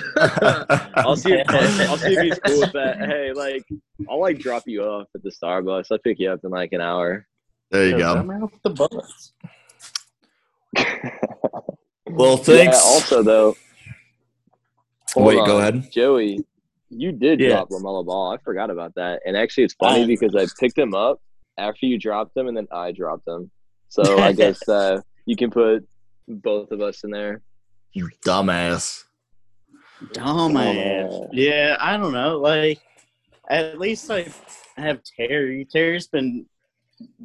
[0.96, 1.32] I'll see.
[1.32, 2.98] If, I'll, I'll see if he's cool with that.
[2.98, 3.64] Hey, like
[4.08, 5.86] I'll like drop you off at the Starbucks.
[5.90, 7.26] I'll pick you up in like an hour.
[7.70, 8.14] there you Yeah, go.
[8.14, 9.32] come out with the bus.
[12.12, 12.76] Well, thanks.
[12.76, 13.56] Yeah, also though.
[15.12, 15.90] hold Wait, go ahead.
[15.92, 16.44] Joey.
[16.88, 17.52] You did Yes.
[17.52, 18.32] drop LaMelo Ball.
[18.32, 19.20] I forgot about that.
[19.24, 21.20] And actually, it's funny I- because I picked him up
[21.56, 23.50] after you dropped him, and then I dropped him.
[23.90, 25.86] So I guess uh, you can put
[26.28, 27.42] both of us in there.
[27.92, 29.04] You dumbass.
[30.12, 31.28] Dumbass.
[31.32, 32.38] Yeah, I don't know.
[32.38, 32.80] Like,
[33.48, 34.26] at least I
[34.76, 35.66] have Terry.
[35.70, 36.46] Terry's been,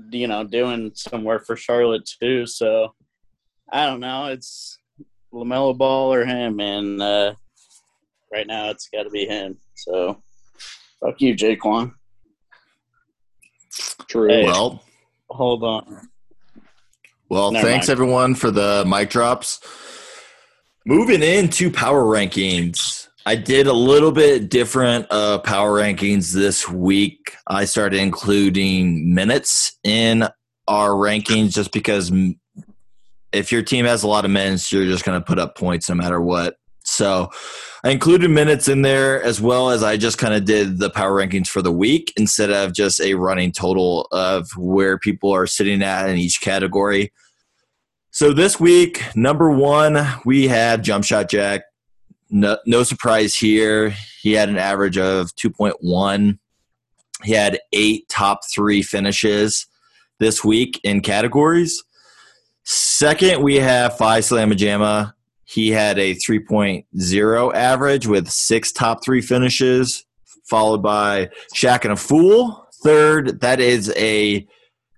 [0.10, 2.46] you know, doing some work for Charlotte too.
[2.46, 2.94] So
[3.72, 4.26] I don't know.
[4.28, 4.80] It's
[5.34, 7.36] LaMelo Ball or him, and uh,
[8.32, 9.58] right now it's got to be him.
[9.76, 10.22] So
[11.00, 11.94] fuck you, Jaquan.
[14.08, 14.30] True.
[14.30, 14.46] Hey.
[14.46, 14.82] Well,
[15.30, 16.08] Hold on.
[17.36, 17.94] Well, Never thanks mind.
[17.96, 19.60] everyone for the mic drops.
[20.86, 23.10] Moving into power rankings.
[23.26, 27.36] I did a little bit different uh, power rankings this week.
[27.46, 30.30] I started including minutes in
[30.70, 32.10] our rankings just because
[33.34, 35.90] if your team has a lot of minutes, you're just going to put up points
[35.90, 36.56] no matter what.
[36.86, 37.32] So
[37.84, 41.22] I included minutes in there as well as I just kind of did the power
[41.22, 45.84] rankings for the week instead of just a running total of where people are sitting
[45.84, 47.12] at in each category.
[48.16, 51.64] So this week, number one, we have Jump Shot Jack.
[52.30, 53.94] No, no surprise here.
[54.22, 56.40] He had an average of 2.1.
[57.26, 59.68] He had eight top three finishes
[60.22, 61.84] this week in categories.
[62.64, 65.12] Second, we have Five Slamma Jamma.
[65.44, 70.06] He had a 3.0 average with six top three finishes,
[70.50, 72.66] followed by Shaq and a Fool.
[72.82, 73.42] third.
[73.42, 74.48] That is a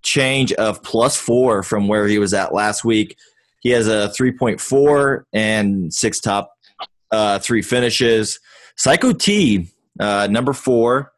[0.03, 3.17] change of plus four from where he was at last week.
[3.61, 6.53] He has a 3.4 and six top
[7.11, 8.39] uh, three finishes.
[8.75, 11.11] Psycho T, uh, number four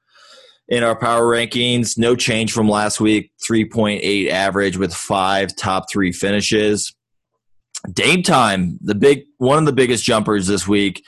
[0.68, 1.98] in our power rankings.
[1.98, 3.32] No change from last week.
[3.48, 6.96] 3.8 average with five top three finishes.
[7.92, 11.04] Dame time, the big one of the biggest jumpers this week,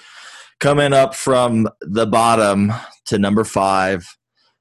[0.59, 2.71] coming up from the bottom
[3.05, 4.05] to number five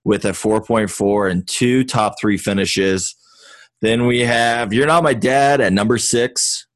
[0.04, 3.14] with a 4.4 and two top three finishes.
[3.80, 6.66] Then we have You're Not My Dad at number six.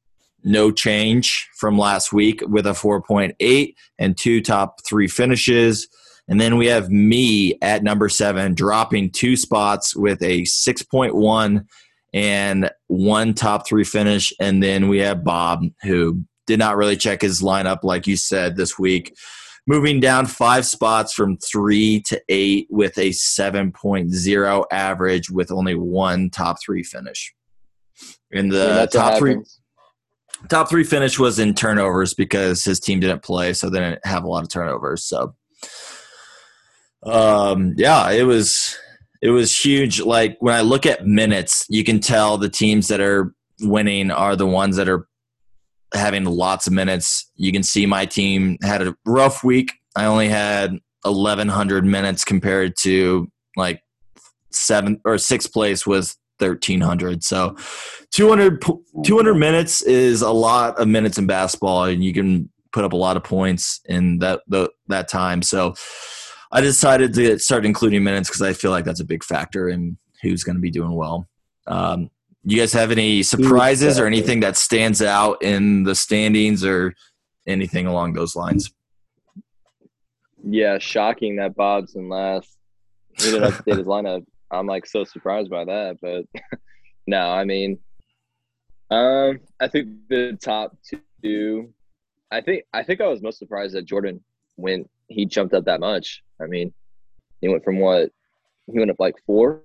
[0.43, 5.87] No change from last week with a 4.8 and two top three finishes.
[6.27, 11.65] And then we have me at number seven, dropping two spots with a 6.1
[12.13, 14.33] and one top three finish.
[14.39, 18.55] And then we have Bob, who did not really check his lineup, like you said,
[18.55, 19.15] this week.
[19.67, 26.29] Moving down five spots from three to eight with a 7.0 average with only one
[26.29, 27.33] top three finish.
[28.31, 29.37] In the top three,
[30.49, 34.23] top three finish was in turnovers because his team didn't play, so they didn't have
[34.23, 35.03] a lot of turnovers.
[35.03, 35.35] So,
[37.03, 38.77] um, yeah, it was
[39.21, 40.01] it was huge.
[40.01, 44.35] Like when I look at minutes, you can tell the teams that are winning are
[44.35, 45.07] the ones that are
[45.95, 47.31] having lots of minutes.
[47.35, 49.71] You can see my team had a rough week.
[49.95, 53.81] I only had 1100 minutes compared to like
[54.51, 57.23] seven or sixth place was 1300.
[57.23, 57.55] So
[58.11, 58.63] 200
[59.05, 62.97] 200 minutes is a lot of minutes in basketball and you can put up a
[62.97, 65.41] lot of points in that the, that time.
[65.41, 65.75] So
[66.51, 69.97] I decided to start including minutes because I feel like that's a big factor in
[70.21, 71.27] who's going to be doing well.
[71.67, 72.09] Um,
[72.45, 76.93] you guys have any surprises or anything that stands out in the standings or
[77.47, 78.71] anything along those lines?
[80.43, 82.55] Yeah, shocking that Bob's in last.
[83.17, 84.25] He didn't update his lineup.
[84.51, 86.25] I'm like so surprised by that, but
[87.07, 87.79] no, I mean,
[88.91, 90.77] um, I think the top
[91.23, 91.73] two.
[92.31, 94.23] I think I think I was most surprised that Jordan
[94.57, 94.89] went.
[95.07, 96.21] He jumped up that much.
[96.39, 96.73] I mean,
[97.41, 98.11] he went from what?
[98.71, 99.63] He went up like four.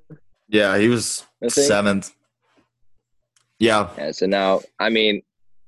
[0.49, 2.15] Yeah, he was seventh.
[3.61, 5.23] Yeah, Yeah, so now, I mean,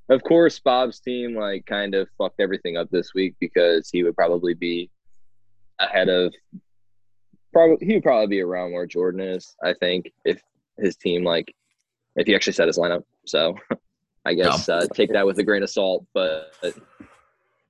[0.09, 4.17] of course, Bob's team like kind of fucked everything up this week because he would
[4.17, 4.91] probably be
[5.79, 6.35] ahead of.
[7.53, 9.55] Probably he would probably be around where Jordan is.
[9.63, 10.41] I think if
[10.79, 11.55] his team like
[12.17, 13.05] if he actually set his lineup.
[13.27, 13.57] So
[14.25, 16.07] I guess uh, take that with a grain of salt.
[16.15, 16.53] But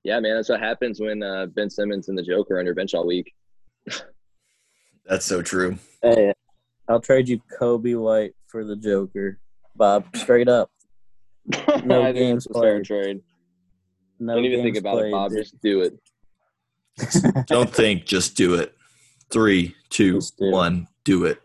[0.03, 2.75] yeah, man, that's what happens when uh, Ben Simmons and the Joker are on your
[2.75, 3.33] bench all week.
[5.05, 5.77] that's so true.
[6.01, 6.33] Hey,
[6.87, 9.39] I'll trade you Coby White for the Joker,
[9.75, 10.05] Bob.
[10.15, 10.69] Straight up.
[11.83, 12.85] No games it's fair played.
[12.85, 13.21] trade.
[14.19, 15.31] No Don't even think about played, it, Bob.
[15.31, 15.39] dude.
[15.39, 17.45] Just do it.
[17.47, 18.73] Don't think, just do it.
[19.31, 20.85] Three, two, Just do it.
[21.03, 21.39] do it.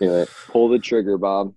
[0.00, 0.30] Do it.
[0.48, 1.54] Pull the trigger, Bob.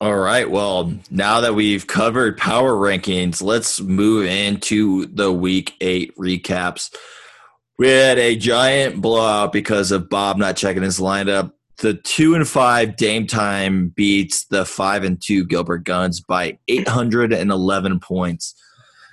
[0.00, 0.48] All right.
[0.50, 6.94] Well, now that we've covered power rankings, let's move into the week eight recaps.
[7.78, 11.52] We had a giant blowout because of Bob not checking his lineup.
[11.78, 18.00] The two and five Dame Time beats the five and two Gilbert Guns by 811
[18.00, 18.54] points.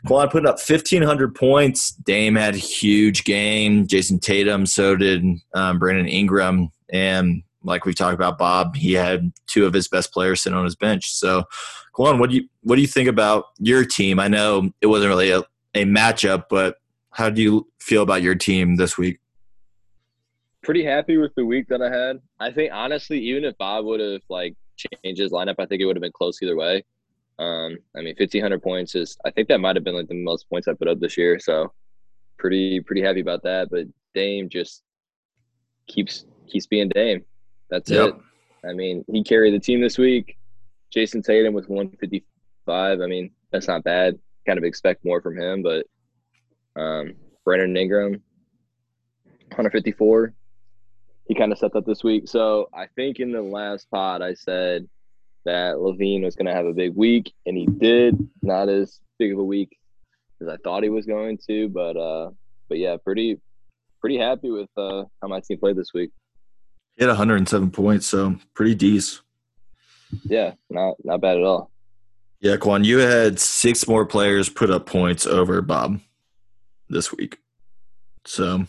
[0.05, 1.91] Quad put up 1,500 points.
[1.91, 3.87] Dame had a huge game.
[3.87, 5.23] Jayson Tatum, so did
[5.53, 6.69] um, Brandon Ingram.
[6.91, 10.65] And like we've talked about, Bob, he had two of his best players sitting on
[10.65, 11.11] his bench.
[11.11, 11.43] So,
[11.93, 14.19] Quan, what do you what do you think about your team?
[14.19, 15.39] I know it wasn't really a,
[15.73, 16.77] a matchup, but
[17.11, 19.19] how do you feel about your team this week?
[20.65, 22.19] Pretty happy with the week that I had.
[22.39, 25.85] I think honestly, even if Bob would have like changed his lineup, I think it
[25.85, 26.83] would have been close either way.
[27.37, 30.15] Um, I mean, fifteen hundred points is I think that might have been like the
[30.23, 31.37] most points I put up this year.
[31.39, 31.71] So
[32.39, 33.69] pretty pretty happy about that.
[33.69, 34.81] But Dame just
[35.87, 37.23] keeps keeps being Dame.
[37.69, 38.09] That's Yep.
[38.09, 38.67] it.
[38.67, 40.35] I mean, he carried the team this week.
[40.91, 42.25] Jayson Tatum with one fifty
[42.65, 43.01] five.
[43.01, 44.17] I mean, that's not bad.
[44.47, 45.85] Kind of expect more from him, but
[46.75, 48.11] um, Brandon Ingram,
[49.49, 50.33] 154
[51.25, 52.27] he kind of set that this week.
[52.27, 54.87] So I think in the last pod I said
[55.45, 58.17] that LaVine was going to have a big week, and he did.
[58.41, 59.77] Not as big of a week
[60.41, 62.31] as I thought he was going to, but uh,
[62.67, 63.39] but yeah, pretty
[64.01, 66.11] pretty happy with uh, how my team played this week.
[66.95, 69.21] He had 107 points, so pretty decent.
[70.23, 71.71] Yeah, not not bad at all.
[72.39, 75.99] Yeah, Quan, you had six more players put up points over Bob
[76.89, 77.39] this week.
[78.25, 78.65] So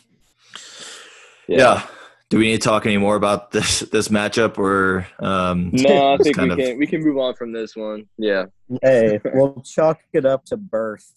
[1.48, 1.86] yeah.
[2.28, 6.16] Do we need to talk any more about this this matchup or um No, I
[6.16, 8.06] just think we of- can we can move on from this one.
[8.18, 8.46] Yeah,
[8.82, 11.08] Hey, we'll chalk it up to birth.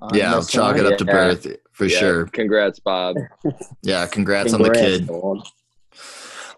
[0.00, 0.86] on yeah, I'll chalk one.
[0.86, 1.12] it up to Yeah.
[1.12, 1.98] birth for Yeah.
[1.98, 2.26] sure.
[2.26, 3.16] Congrats, Bob.
[3.82, 5.06] Yeah, congrats, on the kid.
[5.06, 5.42] Dawn.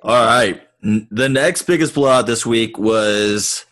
[0.02, 0.62] All right.
[0.82, 3.65] The next biggest blowout this week was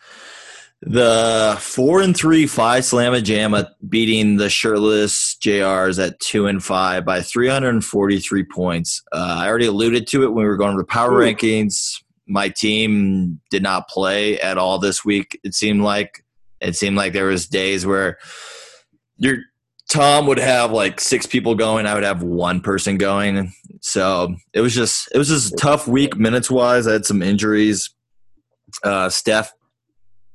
[0.87, 7.07] the four and three Phi Slamma Jamma beating the shirtless JRs at two and five
[7.07, 9.03] by 343 points.
[9.11, 11.25] Uh, I already alluded to it when we were going to the power Ooh.
[11.25, 12.03] rankings.
[12.27, 15.40] My team did not play at all this week.
[15.42, 16.23] It seemed like
[16.61, 18.18] it seemed like there was days where
[19.16, 19.38] your
[19.90, 21.87] Tom would have like six people going.
[21.87, 23.53] I would have one person going.
[23.81, 26.87] So it was just it was just a tough week minutes wise.
[26.87, 27.90] I had some injuries.
[28.83, 29.53] Uh, Steph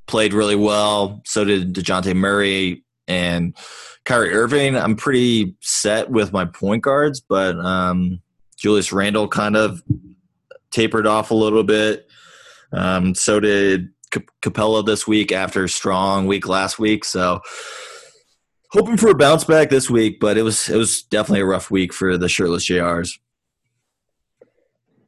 [0.09, 1.21] played really well.
[1.25, 3.55] So did Dejounte Murray and
[4.05, 4.75] Kyrie Irving.
[4.75, 8.19] I'm pretty set with my point guards, but um,
[8.57, 9.83] Julius Randle kind of
[10.71, 12.07] tapered off a little bit.
[12.73, 17.05] Um, so did Cap- Capela this week after strong week last week.
[17.05, 17.41] So
[18.71, 21.69] hoping for a bounce back this week, but it was it was definitely a rough
[21.69, 23.19] week for the shirtless JRs.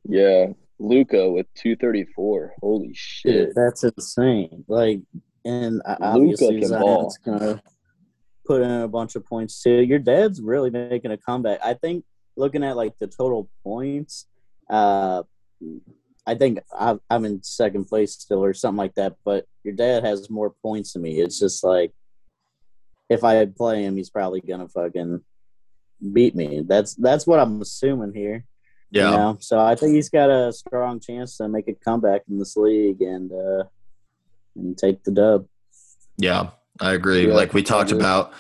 [0.07, 0.47] Yeah,
[0.81, 2.55] Luka with 234.
[2.59, 3.47] Holy shit.
[3.47, 4.65] Dude, that's insane.
[4.67, 5.01] Like,
[5.45, 7.61] and obviously Zion's gonna
[8.45, 9.81] put in a bunch of points too.
[9.81, 11.59] Your dad's really making a comeback.
[11.63, 12.03] I think
[12.35, 14.27] looking at like the total points,
[14.69, 15.23] uh,
[16.25, 19.17] I think I- I'm in second place still or something like that.
[19.23, 21.19] But your dad has more points than me.
[21.21, 21.93] It's just like
[23.09, 25.21] if I play him, he's probably gonna fucking
[26.13, 26.61] beat me.
[26.61, 28.45] That's that's what I'm assuming here.
[28.91, 29.11] Yeah.
[29.11, 29.37] You know?
[29.39, 33.01] So I think he's got a strong chance to make a comeback in this league
[33.01, 33.63] and uh,
[34.55, 35.47] and take the dub.
[36.17, 36.49] Yeah,
[36.79, 37.27] I agree.
[37.27, 38.33] Yeah, like we talked about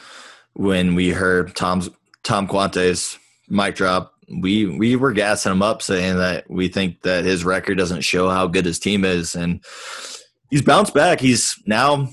[0.53, 1.89] when we heard Tom's
[2.23, 3.17] Tom Quante's
[3.49, 7.77] mic drop, we we were gassing him up, saying that we think that his record
[7.77, 9.63] doesn't show how good his team is, and
[10.49, 11.19] he's bounced back.
[11.19, 12.09] He's now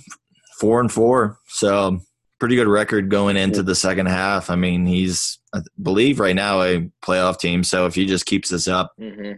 [0.59, 2.01] four and four, so
[2.39, 4.49] pretty good record going into the second half.
[4.49, 7.65] I mean, he's I believe right now a playoff team.
[7.65, 9.33] So if he just keeps this up, hmm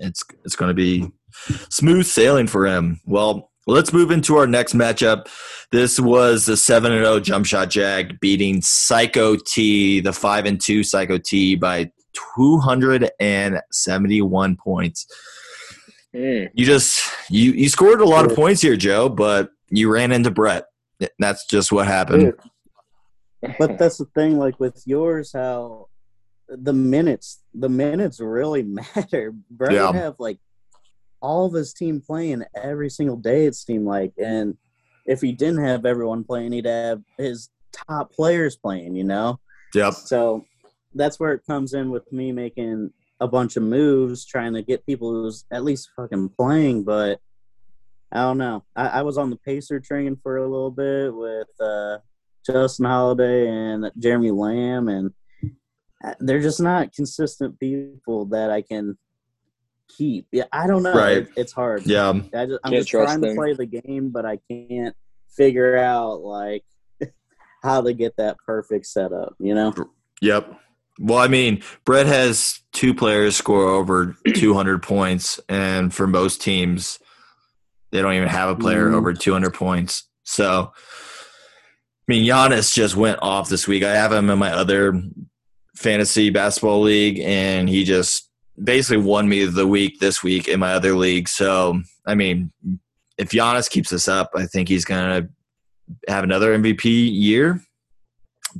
[0.00, 1.10] it's it's going to be
[1.68, 3.00] smooth sailing for him.
[3.04, 5.26] Well, let's move into our next matchup.
[5.70, 10.60] This was the seven and zero jump shot jag beating Psycho T, the five and
[10.60, 11.90] two Psycho T by
[12.36, 15.06] two hundred and seventy one points.
[16.14, 16.50] Mm.
[16.54, 20.30] You just you you scored a lot of points here, Joe, but you ran into
[20.30, 20.64] Brett.
[21.18, 22.34] That's just what happened.
[23.58, 25.88] But that's the thing, like with yours, how
[26.48, 28.62] the minutes, the minutes really
[28.96, 29.32] matter.
[29.50, 29.92] Brett Yeah.
[29.92, 30.38] have like
[31.20, 33.46] all of his team playing every single day.
[33.46, 34.56] It seemed like, and
[35.06, 38.96] if he didn't have everyone playing, he'd have his top players playing.
[38.96, 39.40] You know.
[39.74, 39.94] Yep.
[39.94, 40.44] So
[40.94, 44.84] that's where it comes in with me making a bunch of moves, trying to get
[44.86, 46.84] people who's at least fucking playing.
[46.84, 47.20] But
[48.10, 48.64] I don't know.
[48.74, 51.98] I, I was on the Pacer train for a little bit with uh,
[52.46, 55.10] Justin Holiday and Jeremy Lamb, and
[56.04, 58.96] uh, they're just not consistent people that I can
[59.88, 60.26] keep.
[60.32, 60.94] Yeah, I don't know.
[60.94, 61.18] Right.
[61.18, 61.84] It, it's hard.
[61.86, 62.10] Yeah.
[62.34, 63.30] I just, I'm Can't just trying them.
[63.30, 64.94] to play the game, but I can't
[65.36, 66.64] figure out like
[67.62, 69.34] how to get that perfect setup.
[69.38, 69.74] You know?
[70.22, 70.54] Yep.
[70.98, 76.98] Well, I mean, Brett has two players score over 200 points, and for most teams,
[77.90, 78.94] they don't even have a player Mhm.
[78.94, 80.08] over 200 points.
[80.24, 80.78] So, I
[82.10, 83.82] mean, Giannis just went off this week.
[83.84, 85.00] I have him in my other
[85.76, 88.28] fantasy basketball league, and he just
[88.62, 91.28] basically won me the week this week in my other league.
[91.28, 92.50] So, I mean,
[93.16, 97.62] if Giannis keeps this up, I think he's going to have another MVP year.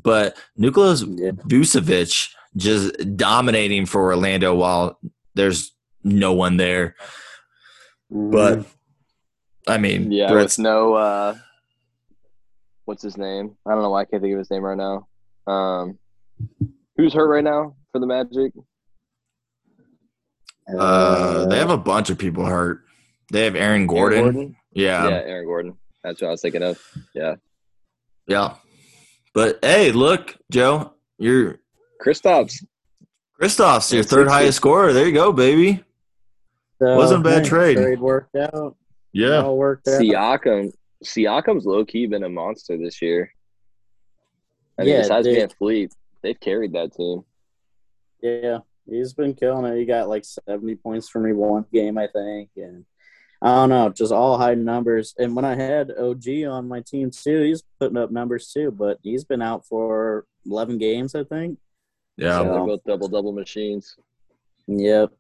[0.01, 1.33] But Nikolas Yeah.
[1.33, 4.99] Vucevic just dominating for Orlando while
[5.35, 5.73] there's
[6.05, 6.95] no one there.
[8.11, 8.65] But
[9.67, 11.37] I mean, Yeah, Brett's no uh
[12.91, 13.57] what's his name?
[13.65, 15.07] I don't know why I can't think of his name right now.
[15.47, 15.97] Um
[16.97, 18.53] who's hurt right now for the Magic?
[20.77, 22.83] uh, they have a bunch of people hurt.
[23.33, 24.19] They have Aaron Gordon.
[24.19, 24.57] Aaron Gordon?
[24.73, 25.77] Yeah, yeah, yeah, Aaron Gordon.
[26.03, 26.81] That's what I was thinking of.
[27.15, 27.37] Yeah.
[28.27, 28.55] Yeah.
[29.35, 31.61] But hey, look, Joe, you're
[32.05, 32.65] Kristaps.
[33.41, 34.93] Kristaps, your third highest scorer.
[34.93, 35.85] There you go, baby.
[36.83, 37.77] So, Wasn't a bad trade.
[37.77, 38.77] Trade worked out.
[39.13, 39.43] Yeah.
[39.43, 40.01] All worked out.
[40.01, 40.73] Siakam.
[41.05, 43.33] Siakam's low key been a monster this year.
[44.79, 45.37] I mean, Yeah, besides dude.
[45.39, 45.93] Van Fleet,
[46.23, 47.23] they've carried that team.
[48.23, 49.79] Yeah, he's been killing it.
[49.79, 52.51] He got like 70 points for me one game, I think.
[52.57, 52.85] And
[53.43, 55.15] I don't know, just all high numbers.
[55.19, 58.99] And when I had OG on my team too, he's putting up numbers too, but
[59.03, 61.59] he's been out for 11 games, I think.
[62.17, 63.97] Yeah, So- They're both double double machines.
[64.67, 65.11] Yep.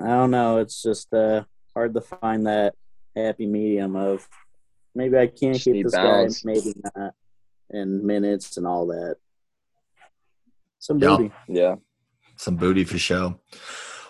[0.00, 0.58] I don't know.
[0.58, 2.74] It's just uh, hard to find that
[3.16, 4.28] happy medium of
[4.94, 6.42] maybe I can Just get need this balance.
[6.42, 7.14] guy, maybe not,
[7.70, 9.16] and minutes and all that.
[10.78, 11.32] Some booty.
[11.48, 11.76] Yeah.
[12.36, 13.40] some booty for show.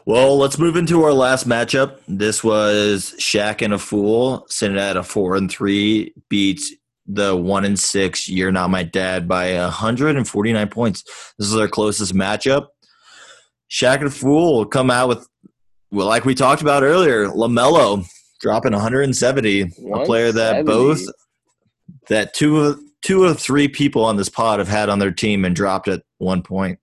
[0.06, 1.98] Well, let's move into our last matchup.
[2.08, 6.72] This was Shaq and a Fool, sitting at a four and three, beats
[7.06, 8.28] the one and six.
[8.28, 11.04] You're not my dad by 149 points.
[11.38, 12.66] This is our closest matchup.
[13.70, 15.26] Shaq and Fool will come out with,
[15.90, 18.04] well, like we talked about earlier, LaMelo
[18.40, 21.00] dropping 170, a player that both
[22.08, 25.44] that two of two of three people on this pod have had on their team
[25.44, 26.78] and dropped at one point.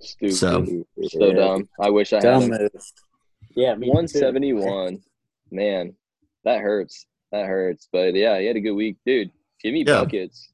[0.00, 0.34] Stupid.
[0.36, 0.64] So-
[1.08, 1.32] So, Yeah.
[1.34, 1.68] dumb.
[1.80, 2.68] I wish I had Dumb him.
[3.54, 3.92] Yeah, me too.
[3.92, 5.02] 171.
[5.50, 5.94] Man,
[6.44, 7.06] that hurts.
[7.32, 7.88] That hurts.
[7.92, 8.96] But yeah, he had a good week.
[9.06, 10.00] Dude, Jimmy Yeah.
[10.04, 10.50] Buckets.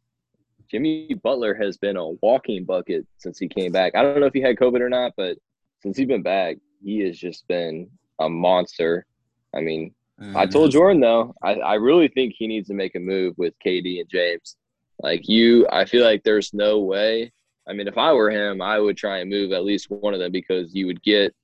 [0.70, 3.94] Jimmy Butler has been a walking bucket since he came back.
[3.94, 5.38] I don't know if he had COVID or not, but
[5.80, 9.06] since he's been back, he has just been a monster.
[9.54, 9.94] I mean,
[10.34, 10.52] I Mm-hmm.
[10.52, 14.00] told Jordan though, I, I really think he needs to make a move with KD
[14.00, 14.56] and James.
[15.00, 17.32] Like you, I feel like there's no way.
[17.68, 20.20] I mean, if I were him, I would try and move at least one of
[20.20, 21.34] them because you would get.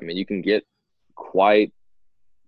[0.00, 0.64] I mean, you can get
[1.14, 1.72] quite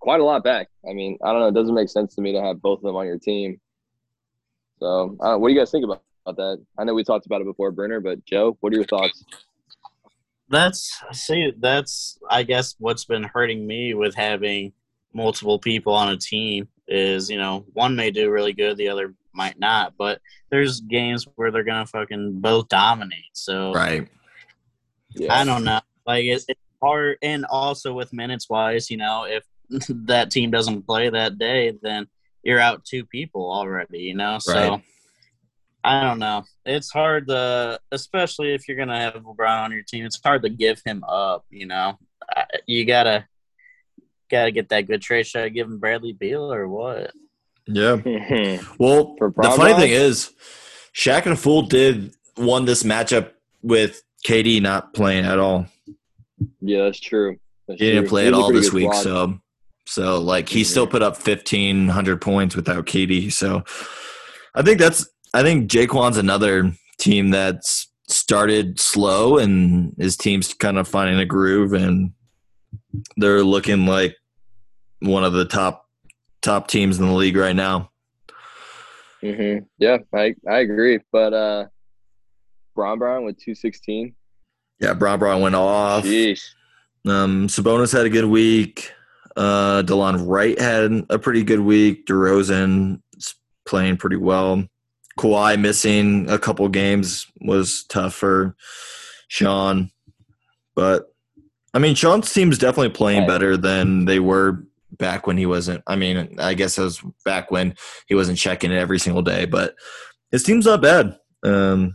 [0.01, 0.69] quite a lot back.
[0.89, 1.49] I mean, I don't know.
[1.49, 3.61] It doesn't make sense to me to have both of them on your team.
[4.81, 6.65] So, uh, what do you guys think about, about that?
[6.77, 9.25] I know we talked about it before, Brenner, but Joe, what are your thoughts?
[10.49, 14.73] That's see, that's I guess what's been hurting me with having
[15.15, 19.15] multiple people on a team is you know one may do really good, the other
[19.35, 23.25] might not, but there's games where they're gonna fucking both dominate.
[23.33, 24.09] So Right.
[25.15, 29.25] Yeah, I don't know, like it, it's hard, and also with minutes wise, you know,
[29.25, 29.45] if
[30.07, 32.07] that team doesn't play that day, then
[32.43, 34.39] you're out two people already, you know.
[34.39, 34.83] So Right.
[35.85, 36.45] I don't know.
[36.65, 40.05] It's hard to, especially if you're gonna have LeBron on your team.
[40.05, 41.45] It's hard to give him up.
[41.51, 41.99] You know,
[42.67, 43.27] you gotta
[44.33, 45.27] gotta get that good trade.
[45.27, 47.13] Should I give him Bradley Beal or what?
[47.67, 47.97] Yeah.
[48.79, 50.33] Well, the funny thing is,
[50.97, 53.31] Shaq and Fool did won this matchup
[53.63, 55.67] with KD not playing at all.
[56.61, 57.37] yeah, that's true.
[57.69, 58.09] That's He didn't true.
[58.09, 59.03] play He at all this week, squad.
[59.03, 59.39] so
[59.87, 60.67] so like he Mhm.
[60.67, 63.31] still put up fifteen hundred points without KD.
[63.33, 63.63] So
[64.55, 70.79] I think that's I think Jaquan's another team that's started slow and his team's kind
[70.79, 72.13] of finding a groove and
[73.17, 74.15] they're looking like
[75.03, 75.89] one of the top
[76.41, 77.91] top teams in the league right now.
[79.21, 81.01] hmm Yeah, I I agree.
[81.13, 81.67] But uh
[82.75, 84.15] Bron Bron with two sixteen.
[84.81, 86.05] Yeah, Bron Bron went off.
[86.05, 86.43] Jeez.
[87.07, 88.93] Um, Sabonis had a good week.
[89.37, 92.07] Uh, Delon Wright had a pretty good week.
[92.07, 93.35] DeRozan is
[93.67, 94.65] playing pretty well.
[95.19, 98.57] Kawhi missing a couple games was tough for
[99.29, 99.91] Sean,
[100.75, 101.13] but
[101.75, 104.65] I mean, Sean's team's definitely playing better than they were
[104.99, 105.83] back when he wasn't.
[105.87, 107.75] I mean, I guess it was back when
[108.07, 109.75] he wasn't checking it every single day, but
[110.31, 111.19] his team's not bad.
[111.43, 111.95] Um,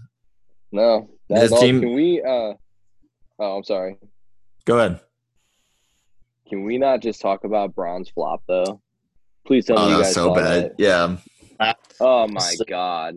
[0.72, 1.10] No.
[1.30, 1.60] That's His all.
[1.62, 2.54] team- Can we uh
[3.40, 3.98] oh I'm sorry.
[4.66, 5.00] go ahead.
[6.50, 8.82] Can we not just talk about Bron's flop though?
[9.46, 10.64] Please tell me Oh, you that guys was so bad.
[10.64, 10.76] that.
[10.78, 11.18] Yeah.
[12.00, 13.16] Oh my So- god.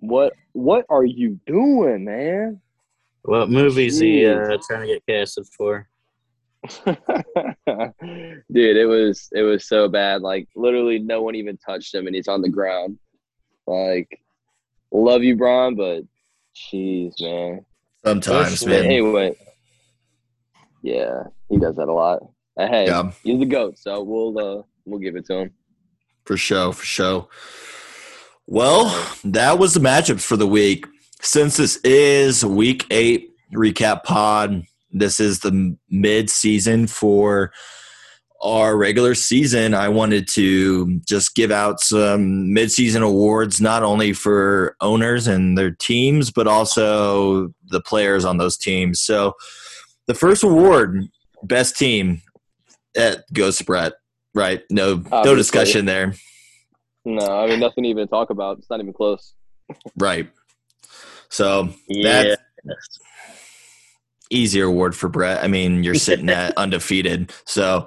[0.00, 2.60] What what are you doing, man?
[3.22, 5.88] What movies he uh, trying to get casted for?
[8.52, 10.22] Dude, it was it was so bad.
[10.22, 12.98] Like literally no one even touched him and he's on the ground.
[13.66, 14.20] Like
[14.90, 16.02] love you, Bron, but
[16.54, 17.64] jeez, man.
[18.04, 18.84] Sometimes, man.
[18.84, 19.36] Anyway.
[20.82, 22.22] Yeah, he does that a lot.
[22.58, 23.10] Uh, Hey, Yeah.
[23.24, 25.50] he's the goat, so we'll uh we'll give it to him.
[26.24, 27.28] For sure, for sure.
[28.46, 28.84] Well,
[29.24, 30.86] that was the matchups for the week.
[31.20, 34.62] Since this is week eight recap pod,
[34.98, 37.52] this is the mid season for
[38.42, 39.74] our regular season.
[39.74, 45.56] I wanted to just give out some mid season awards, not only for owners and
[45.56, 49.00] their teams, but also the players on those teams.
[49.00, 49.34] So
[50.06, 51.08] the first award,
[51.42, 52.22] best team,
[52.94, 53.94] that goes to Brett.
[54.34, 54.62] Right?
[54.70, 56.14] No, no discussion there.
[57.06, 58.58] No, I mean nothing even to talk about.
[58.58, 59.32] It's not even close.
[59.96, 60.28] Right.
[61.30, 62.34] So Yeah,
[62.64, 62.98] that's
[64.30, 65.42] easier award for Brett.
[65.42, 67.32] I mean, you're sitting at undefeated.
[67.44, 67.86] So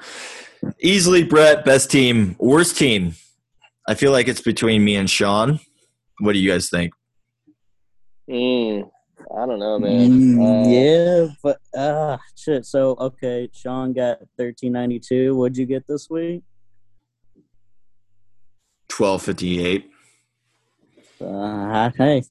[0.79, 3.13] easily Brett, best team, worst team.
[3.87, 5.59] I feel like it's between me and Sean.
[6.19, 6.93] What do you guys think?
[8.29, 8.87] Mm,
[9.35, 10.09] I don't know, man.
[10.11, 12.65] Mm, Uh, yeah, but uh shit.
[12.65, 15.35] So okay, Sean got thirteen ninety two.
[15.35, 16.43] What'd you get this week?
[18.87, 19.89] Twelve fifty eight.
[21.21, 22.21] Uh, hey,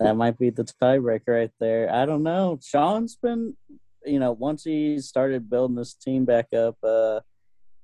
[0.00, 1.92] that might be the tiebreaker right there.
[1.92, 2.58] I don't know.
[2.62, 3.56] Sean's been,
[4.04, 7.20] you know, once he started building this team back up, uh,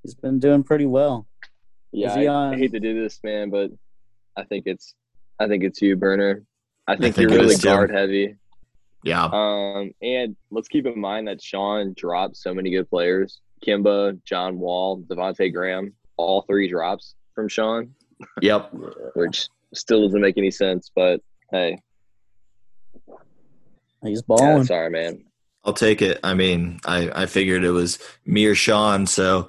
[0.02, 1.26] he's been doing pretty well.
[1.92, 3.70] Yeah, he I, on- I hate to do this, man, but
[4.36, 4.94] I think it's
[5.38, 6.42] I think it's you, Burner.
[6.88, 7.68] I think, think you're really is, too.
[7.68, 8.36] guard heavy.
[9.04, 9.24] Yeah.
[9.26, 14.58] Um, and let's keep in mind that Sean dropped so many good players: Kemba, John
[14.58, 15.92] Wall, Devonte Graham.
[16.16, 17.94] All three drops from Sean,
[18.40, 18.72] Yep.
[19.14, 20.90] which still doesn't make any sense.
[20.94, 21.78] But hey,
[24.06, 24.64] He's yeah, balling.
[24.64, 25.24] sorry, man.
[25.64, 26.20] I'll take it.
[26.22, 29.48] I mean, I, I figured it was me or Sean, so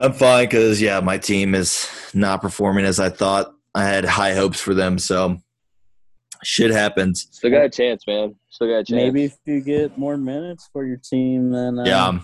[0.00, 3.54] I'm fine because, yeah, my team is not performing as I thought.
[3.74, 5.38] I had high hopes for them, so
[6.42, 7.28] shit happens.
[7.30, 8.34] Still got a chance, man.
[8.48, 8.90] Still got a chance.
[8.90, 12.18] Maybe if you get more minutes for your team, then uh, Yeah.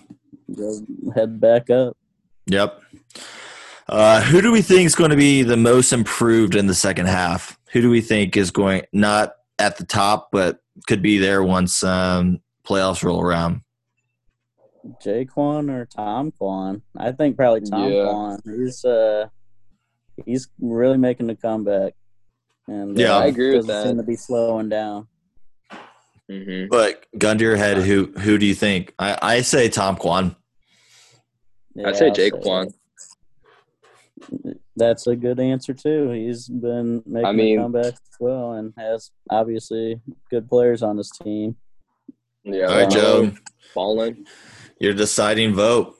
[1.14, 1.96] head back up.
[2.46, 2.80] Yep.
[3.88, 7.06] Uh, who do we think is going to be the most improved in the second
[7.06, 7.58] half?
[7.72, 11.82] Who do we think is going not at the top, but could be there once
[11.82, 13.60] um, playoffs roll around?
[15.02, 16.82] Jaquan or Tom Quan?
[16.96, 18.04] I think probably Tom Yeah.
[18.04, 18.40] Quan.
[18.44, 19.28] He's uh,
[20.26, 21.94] he's really making a comeback,
[22.68, 23.16] and Yeah.
[23.16, 23.88] uh, I agree with doesn't that.
[23.88, 25.08] Seem to be slowing down.
[26.28, 28.92] hmm But gun to your head, who who do you think?
[28.98, 30.36] I, I say Tom Quan.
[31.84, 32.72] I'd say I'll Jaquan.
[34.76, 34.84] That.
[34.84, 36.10] That's a good answer too.
[36.10, 40.00] He's been making I mean- a comeback as well, and has obviously
[40.30, 41.56] good players on his team.
[42.44, 42.66] Yeah.
[42.66, 43.32] All right, Joe,
[43.72, 44.26] Falling.
[44.78, 45.96] your deciding vote: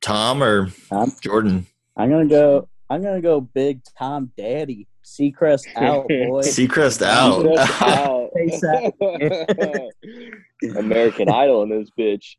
[0.00, 1.12] Tom or Tom?
[1.22, 1.66] Jordan?
[1.96, 2.68] I'm gonna go.
[2.90, 4.86] I'm gonna go big Tom Daddy.
[5.04, 6.42] Seacrest out, boy.
[6.42, 7.42] Seacrest out.
[7.42, 8.92] Just out.
[10.76, 12.36] American Idol in this bitch.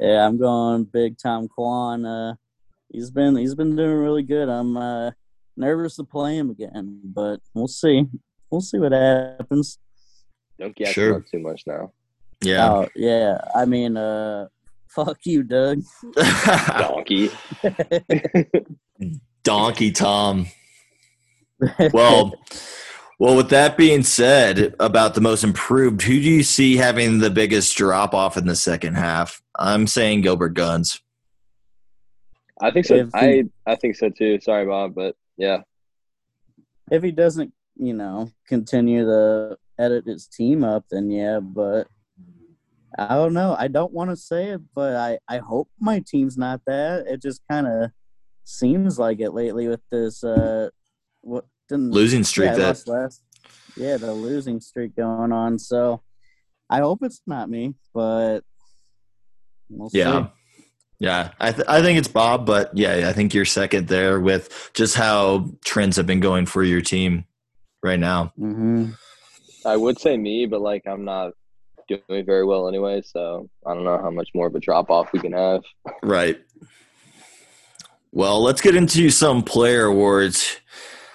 [0.00, 2.04] yeah, I'm going big Tom Quan.
[2.04, 2.34] Uh,
[2.92, 4.48] he's been he's been doing really good.
[4.48, 5.10] I'm uh,
[5.56, 8.06] nervous to play him again, but we'll see.
[8.50, 9.78] We'll see what happens.
[10.58, 11.20] Don't get Sure.
[11.30, 11.92] too much now.
[12.42, 12.70] yeah.
[12.70, 14.46] Oh yeah, I mean, uh,
[14.88, 15.82] fuck you, Doug.
[16.78, 17.30] Donkey.
[19.42, 20.46] Donkey Tom.
[21.92, 22.32] Well,
[23.20, 23.36] well.
[23.36, 27.76] With that being said, about the most improved, who do you see having the biggest
[27.76, 29.40] drop off in the second half?
[29.56, 31.00] I'm saying Gilbert Guns.
[32.62, 32.94] I think so.
[32.94, 34.40] If he- I I think so too.
[34.40, 35.62] Sorry, Bob, but yeah.
[36.90, 41.88] if he doesn't, you know, continue to edit his team up, then yeah, but
[42.98, 43.56] I don't know.
[43.58, 47.06] I don't want to say it, but I, I hope my team's not that.
[47.06, 47.90] It just kind of
[48.44, 50.68] seems like it lately with this uh
[51.22, 53.22] what didn't Losing streak yeah, that lost last,
[53.76, 55.58] yeah, the losing streak going on.
[55.58, 56.02] So
[56.68, 58.40] I hope it's not me, but
[59.70, 60.26] we'll Yeah.
[60.26, 60.30] see.
[61.02, 64.70] Yeah, I th- I think it's Bob, but yeah, I think you're second there with
[64.72, 67.24] just how trends have been going for your team
[67.82, 68.32] right now.
[68.38, 68.90] hmm
[69.66, 71.32] I would say me, but like I'm not
[71.88, 75.12] doing very well anyway, so I don't know how much more of a drop off
[75.12, 75.62] we can have.
[76.04, 76.40] Right.
[78.12, 80.60] Well, let's get into some player awards.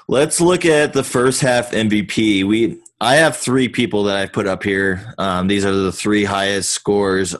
[0.09, 2.43] Let's look at the first half MVP.
[2.43, 5.13] We I have three people that I've put up here.
[5.17, 7.37] Um, these are the three highest scores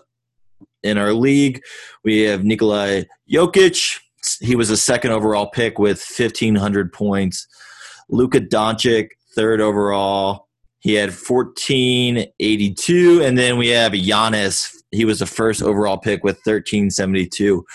[0.84, 1.62] in our league.
[2.04, 4.00] We have Nikolai Jokic.
[4.40, 7.48] He was a second overall pick with 1,500 points.
[8.10, 10.48] Luka Doncic, third overall.
[10.80, 13.24] He had 1482.
[13.24, 14.74] And then we have Giannis.
[14.92, 17.66] He was the first overall pick with 1372.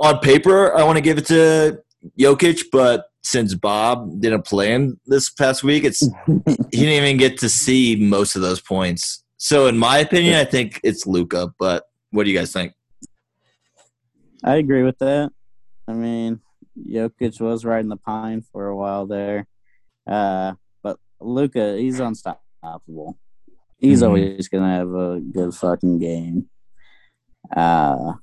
[0.00, 1.78] On paper, I want to give it to
[2.18, 7.38] Jokic, but since Bob didn't play him this past week, it's he didn't even get
[7.38, 9.22] to see most of those points.
[9.36, 11.52] So, in my opinion, I think it's Luka.
[11.58, 11.84] But
[12.14, 12.72] what do you guys think?
[14.44, 15.30] I agree with that.
[15.88, 16.40] I mean,
[16.78, 19.48] Jokic was riding the pine for a while there,
[20.06, 20.52] uh,
[20.82, 23.18] but Luka, he's unstoppable.
[23.78, 24.06] He's Mhm.
[24.06, 26.48] always gonna have a good fucking game,
[27.56, 28.14] uh,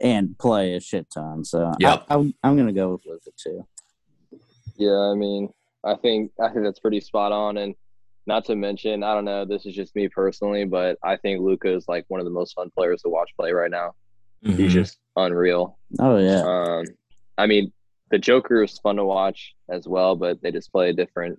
[0.00, 1.44] and play a shit ton.
[1.44, 2.04] So Yep.
[2.08, 3.64] I, I'm, I'm gonna go with Luka too.
[4.76, 5.48] Yeah, I mean,
[5.84, 7.74] I think I think that's pretty spot on, and
[8.26, 11.74] not to mention, I don't know, this is just me personally, but I think Luka
[11.74, 13.94] is like one of the most fun players to watch play right now.
[14.44, 14.56] Mhm.
[14.56, 15.78] He's just unreal.
[15.98, 16.84] Oh yeah, Um,
[17.38, 17.72] I mean,
[18.10, 21.38] the Joker is fun to watch as well, but they just play different.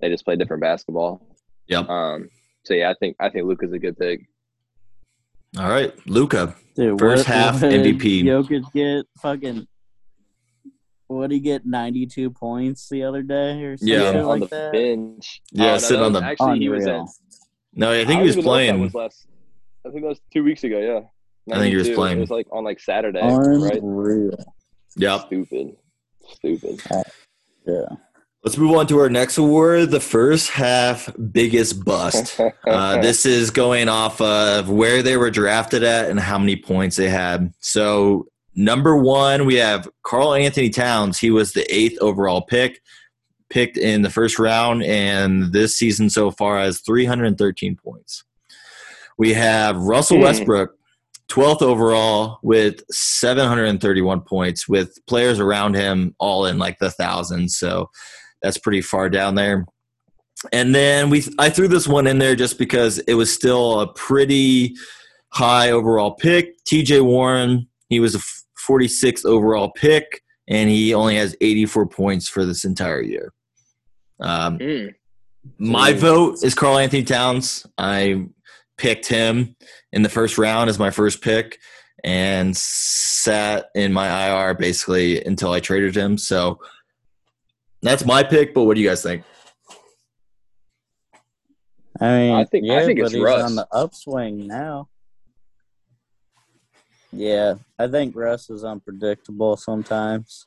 [0.00, 1.26] They just play different basketball.
[1.68, 1.88] Yep.
[1.88, 2.28] Um,
[2.64, 4.26] so yeah, I think I think Luka's a good pick.
[5.58, 6.54] All right, Luka.
[6.74, 6.98] dude.
[6.98, 8.24] first what, half what MVP.
[8.24, 9.66] Jokic get fucking.
[11.08, 11.64] What did he get?
[11.66, 14.20] Ninety-two points the other day, or something Yeah.
[14.22, 14.72] on like the that.
[14.72, 15.40] bench.
[15.52, 17.00] Yeah, Oh, no, sitting that on the- Actually, he was Unreal.
[17.00, 17.06] in.
[17.80, 18.80] No, I think don't he was even that playing.
[18.80, 19.26] was last-
[19.86, 20.78] I think that was two weeks ago.
[20.78, 22.18] Yeah, I think he was playing.
[22.18, 23.80] It was like on like Saturday, right?
[23.82, 24.32] Unreal.
[24.96, 25.20] Yep.
[25.26, 25.76] Stupid,
[26.28, 26.80] stupid.
[27.66, 27.82] Yeah.
[28.44, 32.40] Let's move on to our next award, the first half biggest bust.
[32.66, 36.96] Uh, this is going off of where they were drafted at and how many points
[36.96, 37.52] they had.
[37.60, 38.26] So,
[38.56, 41.18] number one, we have Karl-Anthony Towns.
[41.18, 42.80] He was the eighth overall pick.
[43.48, 48.24] picked in the first round, and this season so far has 313 points.
[49.18, 50.24] We have Russell Hmm.
[50.24, 50.76] Westbrook,
[51.28, 57.56] 12th overall with 731 points, with players around him all in like the thousands.
[57.56, 57.88] So
[58.42, 59.64] that's pretty far down there.
[60.52, 63.92] And then we, I threw this one in there just because it was still a
[63.92, 64.74] pretty
[65.28, 66.62] high overall pick.
[66.64, 68.20] TJ Warren, he was a
[68.66, 73.32] 46th overall pick, and he only has 84 points for this entire year.
[74.20, 74.94] Um, Mm.
[75.58, 75.96] my Mm.
[75.98, 77.66] vote is Karl-Anthony Towns.
[77.78, 78.26] I
[78.76, 79.56] picked him
[79.92, 81.58] in the first round as my first pick
[82.04, 86.18] and sat in my IR basically until I traded him.
[86.18, 86.60] So
[87.82, 89.22] that's my pick, but what do you guys think?
[92.00, 93.42] I mean, I think- I think it's he's Russ.
[93.42, 94.88] on the upswing now.
[97.16, 100.46] Yeah, I think Russ is unpredictable sometimes.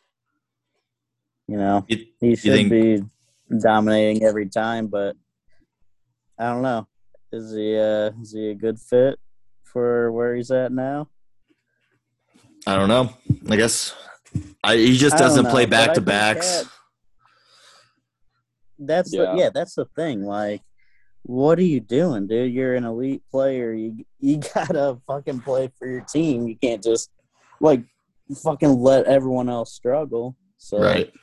[1.48, 3.04] You know, You- he should think- be
[3.60, 5.16] dominating every time, but
[6.38, 6.88] I don't know.
[7.32, 9.20] Is he uh is he a good fit
[9.64, 11.10] for where he's at now?
[12.68, 13.14] I don't know.
[13.50, 13.96] I guess
[14.64, 16.64] I, he just doesn't know, play back to backs.
[16.64, 16.72] KAT-
[18.80, 19.32] That's Yeah.
[19.34, 20.24] the yeah, that's the thing.
[20.24, 20.62] Like,
[21.30, 22.52] what are you doing, dude?
[22.52, 23.72] You're an elite player.
[23.72, 26.48] You you gotta fucking play for your team.
[26.48, 27.12] You can't just
[27.62, 27.84] like
[28.44, 30.36] fucking let everyone else struggle.
[30.58, 31.14] So Right.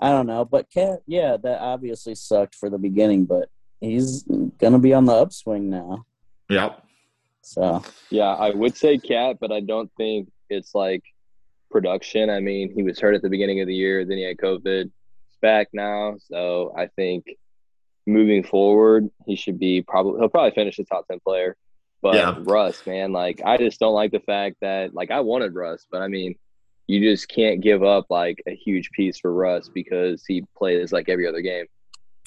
[0.00, 3.50] I don't know, but KAT, yeah, that obviously sucked for the beginning, but
[3.80, 4.22] he's
[4.58, 6.06] gonna be on the upswing now.
[6.48, 6.82] Yep.
[7.42, 11.02] So Yeah, I would say KAT, but I don't think it's like
[11.70, 12.30] production.
[12.30, 14.84] I mean, he was hurt at the beginning of the year, then he had COVID.
[14.84, 17.26] He's back now, so I think
[18.06, 21.56] moving forward, he should be probably he'll probably finish the top ten player.
[22.02, 22.36] But Yeah.
[22.40, 26.02] Russ, man, like I just don't like the fact that like I wanted Russ, but
[26.02, 26.34] I mean,
[26.88, 31.08] you just can't give up like a huge piece for Russ because he plays like
[31.08, 31.66] every other game.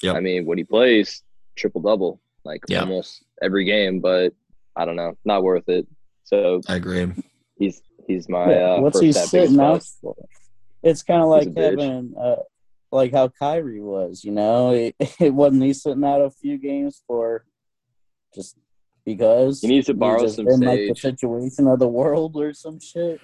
[0.02, 0.12] Yeah.
[0.12, 1.22] I mean, when he plays
[1.56, 2.80] triple double, like Yeah.
[2.80, 4.32] almost every game, but
[4.76, 5.86] I don't know, not worth it.
[6.24, 7.12] So I agree.
[7.58, 10.14] he's he's my uh, what's first he sitting out for?
[10.82, 12.36] It's kind of like having, uh,
[12.92, 14.24] like how Kyrie was.
[14.24, 17.44] You know, it, it wasn't he sitting out a few games for
[18.34, 18.56] just
[19.04, 22.52] because He needs to borrow just some didn't like the situation of the world or
[22.52, 23.20] some shit.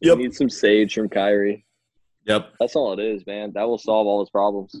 [0.00, 0.18] He Yep.
[0.18, 1.64] needs some sage from Kyrie.
[2.26, 2.52] Yep.
[2.60, 3.52] That's all it is, man.
[3.54, 4.74] That will solve all his problems.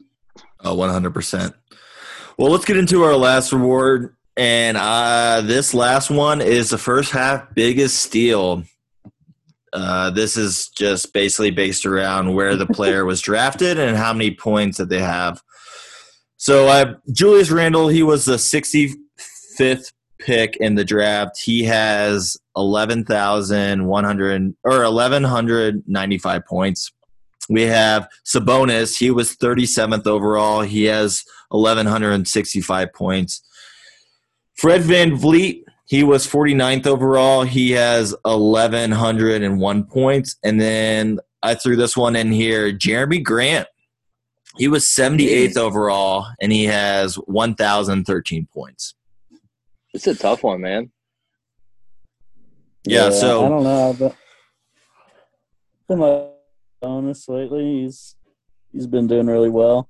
[0.60, 1.54] Oh, 100%.
[2.36, 4.14] Well, let's get into our last reward.
[4.36, 8.62] And uh, this last one is the first half biggest steal.
[9.72, 14.30] Uh, this is just basically based around where the player was drafted and how many
[14.34, 15.42] points that they have.
[16.36, 21.40] So, uh, Julius Randle, he was the 65th pick in the draft.
[21.42, 26.92] He has 11,100 or 1,195 points.
[27.48, 28.98] We have Sabonis.
[28.98, 30.60] He was 37th overall.
[30.60, 33.42] He has 1,165 points.
[34.54, 37.44] Fred VanVleet, he was 49th overall.
[37.44, 40.36] He has 1,101 points.
[40.44, 43.66] And then I threw this one in here Jerami Grant.
[44.58, 48.94] He was 78th overall, and he has 1,013 points.
[49.94, 50.90] It's a tough one, man.
[52.84, 54.16] Yeah, so- I don't know, but
[55.88, 56.32] been like
[56.82, 57.82] bonus lately.
[57.82, 58.14] He's
[58.72, 59.88] he's been doing really well.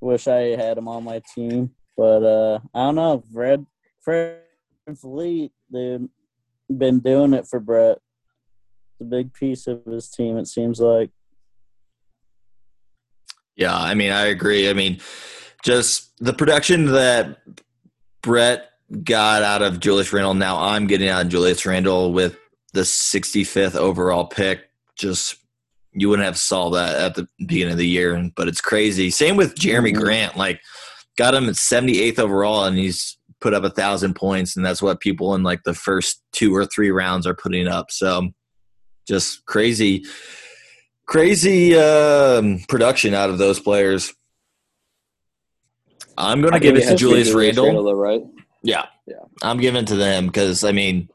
[0.00, 3.24] Wish I had him on my team, but uh I don't know.
[3.32, 3.64] Fred
[4.00, 4.40] Fred
[5.00, 6.08] Fleet, dude,
[6.68, 7.98] been doing it for Brett.
[8.92, 10.36] It's a big piece of his team.
[10.36, 11.10] It seems like.
[13.56, 14.70] Yeah, I mean, I agree.
[14.70, 15.00] I mean,
[15.62, 17.38] just the production that
[18.22, 18.70] Brett
[19.04, 20.34] got out of Julius Randle.
[20.34, 22.38] Now I'm getting out of Julius Randle with
[22.72, 24.70] the 65th overall pick.
[24.96, 25.36] Just
[25.92, 29.10] you wouldn't have saw that at the beginning of the year, but it's crazy.
[29.10, 29.98] Same with Jerami Mhm.
[30.00, 30.36] Grant.
[30.36, 30.60] Like,
[31.16, 35.00] got him at 78th overall, and he's put up a thousand points, and that's what
[35.00, 37.90] people in like the first two or three rounds are putting up.
[37.90, 38.30] So,
[39.08, 40.04] just crazy,
[41.06, 44.12] crazy um, production out of those players.
[46.16, 47.82] I'm going to give it to has be Julius Randle.
[47.82, 48.22] though, right?
[48.62, 48.86] Yeah.
[49.06, 49.16] Yeah.
[49.42, 51.08] I'm giving it to them because I mean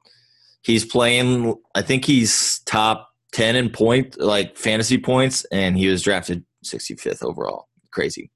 [0.62, 6.02] he's playing I think he's top ten in point like fantasy points and he was
[6.02, 7.68] drafted sixty fifth overall.
[7.92, 8.32] Crazy.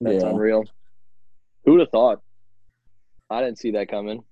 [0.00, 0.30] That's yeah.
[0.30, 0.64] unreal.
[1.64, 2.22] Who would have thought?
[3.30, 4.22] I didn't see that coming.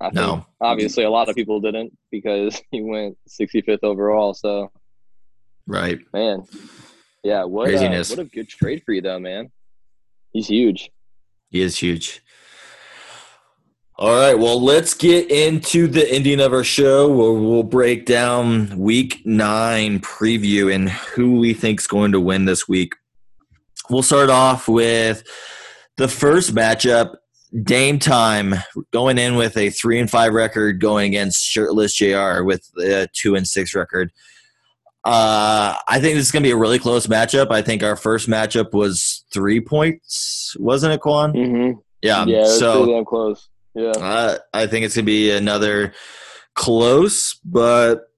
[0.00, 0.46] I think No.
[0.60, 4.34] obviously a lot of people didn't because he went 65th overall.
[4.34, 4.70] So
[5.66, 5.98] Right.
[6.12, 6.44] man,
[7.24, 9.50] yeah, what uh, what a good trade for you though, man.
[10.32, 10.90] He's huge.
[11.50, 12.22] He is huge.
[13.98, 18.78] All right, well, let's get into the ending of our show where we'll break down
[18.78, 22.92] week nine preview and who we think's going to win this week.
[23.88, 25.22] we'll start off with
[25.96, 27.14] the first matchup.
[27.62, 28.54] Dame time
[28.92, 32.42] going in with a three and five record, going against shirtless Jr.
[32.42, 34.12] with a two and six record.
[35.04, 37.52] Uh, I think this is going to be a really close matchup.
[37.52, 41.32] I think our first matchup was three points, wasn't it, Quan?
[41.32, 41.78] Mm-hmm.
[42.02, 42.24] Yeah.
[42.26, 43.48] yeah, so pretty damn close.
[43.74, 43.90] Yeah.
[43.90, 45.92] uh, I think it's going to be another
[46.54, 48.10] close, but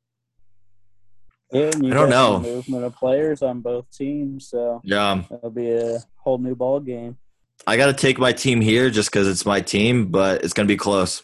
[1.53, 2.41] Yeah, and you I don't know.
[2.41, 7.18] Movement of players on both teams, so yeah, it'll be a whole new ball game.
[7.66, 10.66] I got to take my team here just because it's my team, but it's going
[10.66, 11.22] to be close.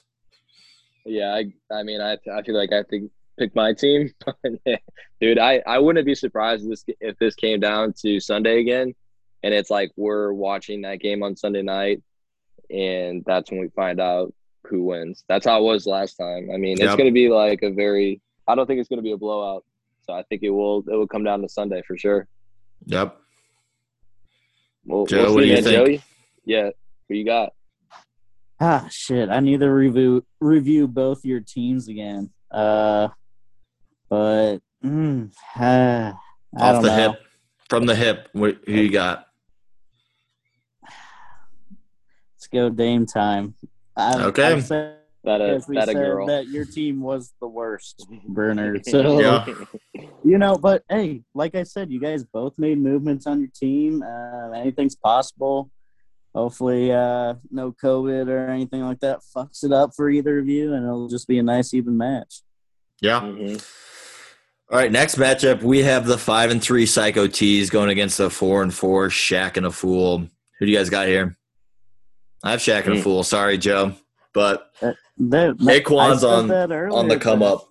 [1.04, 4.10] Yeah, I, I mean, I, I feel like I have to pick my team,
[5.20, 5.38] dude.
[5.38, 8.94] I, I wouldn't be surprised if this if this came down to Sunday again,
[9.42, 12.02] and it's like we're watching that game on Sunday night,
[12.70, 14.32] and that's when we find out
[14.64, 15.24] who wins.
[15.28, 16.48] That's how it was last time.
[16.52, 18.20] I mean, it's going to be like a very.
[18.46, 19.64] I don't think it's going to be a blowout,
[20.06, 20.78] so I think it will.
[20.88, 22.26] It will come down to Sunday for sure.
[22.86, 23.18] Yep.
[24.86, 25.66] We'll, Joe, we'll what do you think?
[25.66, 26.02] Joey?
[26.44, 26.70] Yeah,
[27.08, 27.52] who you got?
[28.60, 29.28] Ah, shit!
[29.30, 32.30] I need to review review both your teams again.
[32.50, 33.08] Uh,
[34.08, 36.12] but mm, I
[36.56, 36.96] Off don't the know.
[37.12, 37.20] hip,
[37.68, 38.28] from the hip.
[38.32, 39.26] Who you got?
[42.36, 43.54] Let's go Dame time.
[43.96, 44.52] I, Okay.
[44.52, 46.26] I've said, That a we that a said girl.
[46.26, 48.82] that your team was the worst, Burner.
[48.84, 49.46] So Yeah.
[50.22, 54.02] you know, but hey, like I said, you guys both made movements on your team.
[54.02, 55.70] Uh, anything's possible.
[56.34, 60.72] Hopefully, uh, no COVID or anything like that fucks it up for either of you,
[60.74, 62.42] and it'll just be a nice even match.
[63.00, 63.20] Yeah.
[63.20, 63.64] Mhm.
[64.70, 68.30] All right, next matchup we have the five and three Psycho Tees going against the
[68.30, 70.18] four and four Shaq and a Fool.
[70.58, 71.36] Who do you guys got here?
[72.42, 73.02] I have Shaq and a Hmm.
[73.02, 73.22] Fool.
[73.22, 73.92] Sorry, Joe,
[74.32, 77.68] but That, Naquan's on- that on the come up.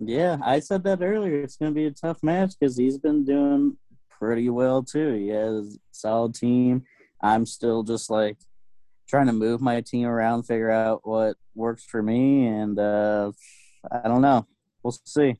[0.00, 1.42] Yeah, I said that earlier.
[1.42, 3.76] It's going to be a tough match because he's been doing
[4.18, 5.12] pretty well too.
[5.14, 6.84] He has a solid team.
[7.22, 8.36] I'm still just like
[9.08, 13.32] trying to move my team around, figure out what works for me, and uh,
[13.90, 14.46] I don't know.
[14.82, 15.36] We'll see.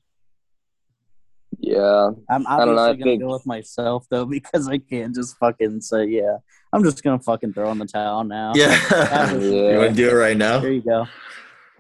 [1.61, 4.79] Yeah, I'm I don't know, I obviously gonna think- go with myself though because I
[4.79, 6.37] can't just fucking say yeah.
[6.73, 8.53] I'm just gonna fucking throw in the towel now.
[8.55, 9.33] Yeah.
[9.33, 9.79] was- you Yeah.
[9.79, 10.61] want to do it right now?
[10.61, 11.07] There you go.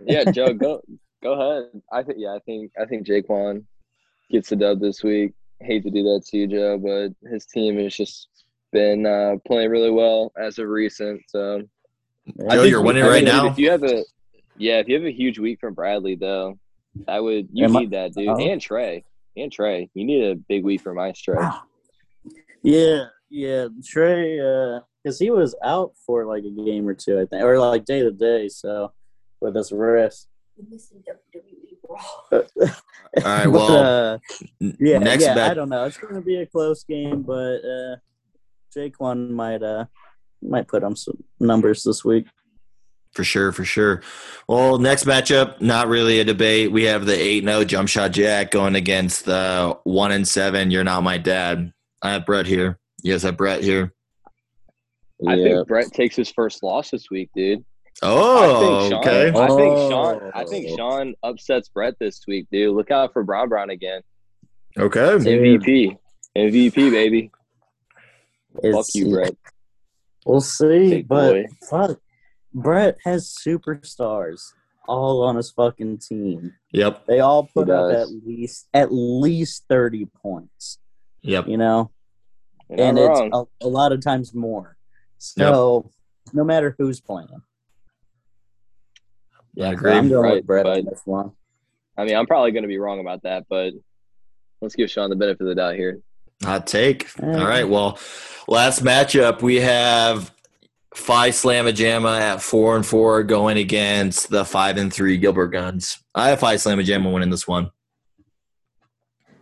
[0.04, 0.80] yeah, Joe, go
[1.22, 1.70] go ahead.
[1.92, 3.64] I think yeah, I think I think Jaquan
[4.30, 5.32] gets the dub this week.
[5.60, 8.28] Hate to do that to you, Joe, but his team is just
[8.72, 11.22] been uh, playing really well as of recent.
[11.28, 11.62] So
[12.48, 13.46] I Joe, think you're winning right now.
[13.46, 14.04] If you have a
[14.56, 16.58] yeah, if you have a huge week from Bradley though,
[17.06, 18.36] I would you Am I- need that dude Oh.
[18.38, 19.04] and Trey
[19.36, 19.88] and Trey.
[19.94, 21.36] You need a big week from Ice Trey.
[22.62, 23.68] Yeah, yeah.
[23.84, 24.36] Trey,
[25.02, 28.00] because he was out for like a game or two, I think, or like day
[28.00, 28.48] to day.
[28.48, 28.92] So
[29.40, 30.28] with his wrist.
[31.88, 32.02] All
[32.32, 32.44] right,
[33.14, 34.18] But, well, uh,
[34.60, 35.50] n- yeah, next yeah.
[35.50, 35.84] I don't know.
[35.84, 37.96] It's going to be a close game, but uh,
[38.78, 39.86] Jaquan might uh
[40.42, 42.26] might put on some numbers this week.
[43.12, 44.02] For sure, for sure.
[44.48, 46.70] Well, next matchup, not really a debate.
[46.70, 50.70] We have the 8 0 jump shot jack going against the 1 and 7.
[50.70, 51.72] You're not my dad.
[52.02, 52.78] I have Brett here.
[53.02, 53.92] Yes, I have Brett here.
[55.26, 55.44] I Yeah.
[55.56, 57.64] think Brett takes his first loss this week, dude.
[58.02, 59.28] Oh, I think Sean, okay.
[59.30, 60.30] I think Sean.
[60.34, 60.46] I Oh.
[60.46, 62.76] think Sean upsets Brett this week, dude.
[62.76, 64.02] Look out for Bron Bron again.
[64.78, 65.00] Okay.
[65.00, 65.96] MVP,
[66.36, 67.32] MVP, baby.
[68.62, 69.34] Fuck you, Brett.
[70.26, 71.46] We'll see, Big but boy.
[71.70, 72.00] fuck,
[72.52, 74.42] Brett has superstars
[74.86, 76.54] all on his fucking team.
[76.72, 77.06] Yep.
[77.06, 80.78] They all put up at least at least thirty points.
[81.22, 81.48] Yep.
[81.48, 81.90] You know,
[82.70, 84.76] You're and it's a, a lot of times more.
[85.18, 85.90] So
[86.32, 87.28] no matter who's playing,
[89.58, 89.92] I So agree.
[89.92, 91.32] I'm going Right, with Brett but- on this one.
[91.96, 93.72] I mean, I'm probably going to be wrong about that, but
[94.60, 95.98] let's give Sean the benefit of the doubt here.
[96.44, 97.08] Hot take.
[97.20, 97.40] Yeah.
[97.40, 97.68] All right.
[97.68, 97.98] Well,
[98.46, 100.32] last matchup we have
[100.94, 105.98] Phi Slamma Jamma at four and four going against the five and three Gilbert Guns.
[106.14, 107.70] I have Phi Slamma Jamma winning this one.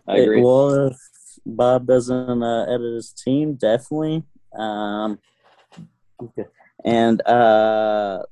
[0.07, 0.41] I agree.
[0.41, 0.97] Well, if
[1.45, 4.23] Bob doesn't uh, edit his team, definitely.
[4.57, 5.19] Um,
[6.21, 6.45] okay.
[6.85, 8.23] And uh,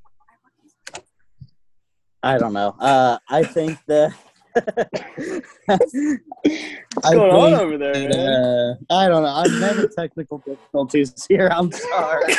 [2.24, 2.76] I don't know.
[2.80, 4.14] Uh, I think that.
[6.46, 8.12] What's I going on over there, man?
[8.12, 9.30] Uh, I don't know.
[9.30, 11.50] I'm having technical difficulties here.
[11.52, 12.34] I'm sorry.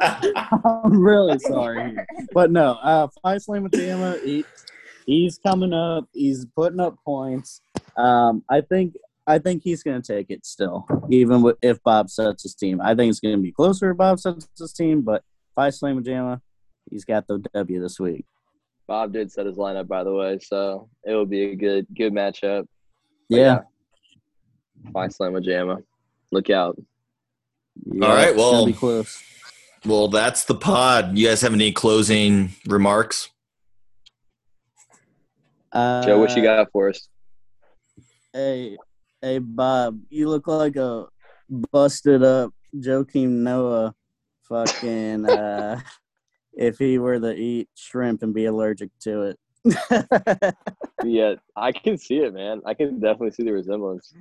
[0.64, 1.96] I'm really sorry.
[2.32, 4.44] But no, uh, Phi Slamma Jamma, he,
[5.06, 6.04] he's coming up.
[6.12, 7.62] He's putting up points.
[7.96, 8.94] Um, I think
[9.26, 12.80] I think he's going to take it still, even with, if Bob sets his team.
[12.80, 15.22] I think it's going to be closer if Bob sets his team, but
[15.54, 16.40] Phi Slamma Jamma,
[16.90, 18.24] he's got the W this week.
[18.86, 22.12] Bob did set his lineup, by the way, so it will be a good good
[22.12, 22.66] matchup.
[23.30, 23.60] But Yeah.
[24.92, 25.82] Fine slam with Jamma.
[26.32, 26.76] Look out.
[27.86, 29.22] Yeah, All right, well- be close.
[29.86, 31.16] Well, that's the pod.
[31.16, 33.30] You guys have any closing remarks?
[35.72, 37.08] Uh, Joe, what you got for us?
[38.32, 38.76] Hey,
[39.22, 41.06] hey, Bob, you look like a
[41.48, 43.94] busted up Joakim Noah.
[44.42, 45.80] Fucking, uh,
[46.52, 49.38] if he were to eat shrimp and be allergic to it.
[51.04, 52.60] Yeah, I can see it, man.
[52.66, 54.12] I can definitely see the resemblance.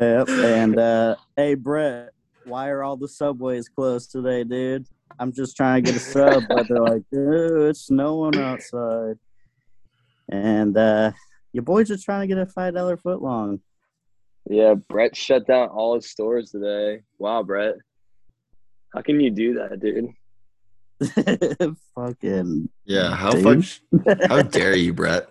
[0.00, 0.28] Yep.
[0.28, 2.10] And uh, hey, Brett,
[2.44, 4.86] why are all the subways closed today, dude?
[5.18, 9.18] I'm just trying to get a sub, but they're like, "Dude, it's snowing outside.
[10.28, 11.12] And uh,
[11.52, 13.60] your boys are trying to get a five dollar foot long.
[14.48, 17.02] Yeah, Brett shut down all his stores today.
[17.18, 17.74] Wow, Brett.
[18.94, 20.10] How can you do that, dude?
[21.94, 23.14] Fucking, Yeah.
[23.14, 23.64] How Dude.
[23.66, 25.28] fuck, How dare you, Brett?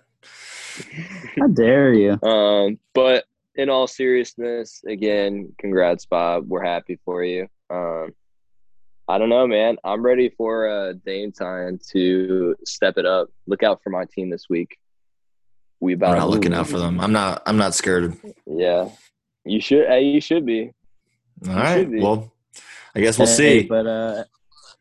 [1.39, 2.22] how dare you?
[2.22, 3.24] Um, but
[3.55, 6.45] in all seriousness, again, congrats, Bob.
[6.47, 7.47] We're happy for you.
[7.70, 8.13] Um,
[9.07, 9.78] I don't know, man.
[9.84, 13.30] I'm ready for uh, Dame time to step it up.
[13.47, 14.78] Look out for my team this week.
[15.80, 16.99] We I'm about not looking out for them.
[16.99, 17.41] I'm not.
[17.45, 18.18] I'm not scared.
[18.45, 18.89] Yeah,
[19.45, 19.88] you should.
[19.88, 20.72] Hey, you should be.
[21.47, 21.80] All right.
[21.80, 22.01] should be.
[22.01, 22.32] Well,
[22.95, 23.68] I guess we'll Hey, see.
[23.68, 24.24] But uh,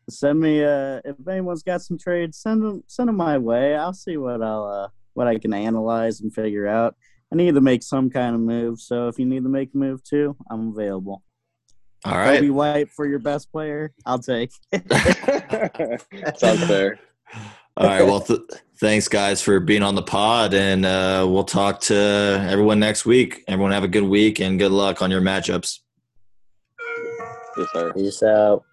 [0.09, 3.75] send me uh, if anyone's got some trades, send them send them my way.
[3.75, 6.95] I'll see what I'll uh, what I can analyze and figure out.
[7.31, 8.79] I need to make some kind of move.
[8.79, 11.23] So if you need to make a move too, I'm available.
[12.05, 12.51] All right, Coby.
[12.51, 14.51] White for your best player, I'll take.
[16.37, 16.99] Sounds fair.
[17.77, 18.03] All right.
[18.03, 18.39] Well, th-
[18.77, 21.95] thanks, guys, for being on the pod, and uh, we'll talk to
[22.49, 23.43] everyone next week.
[23.47, 25.79] Everyone have a good week and good luck on your matchups.
[27.57, 27.93] Yes, sir.
[27.93, 28.63] Peace out.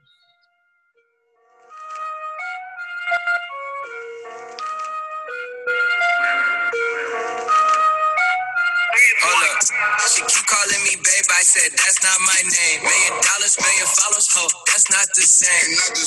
[15.02, 15.94] Not the same.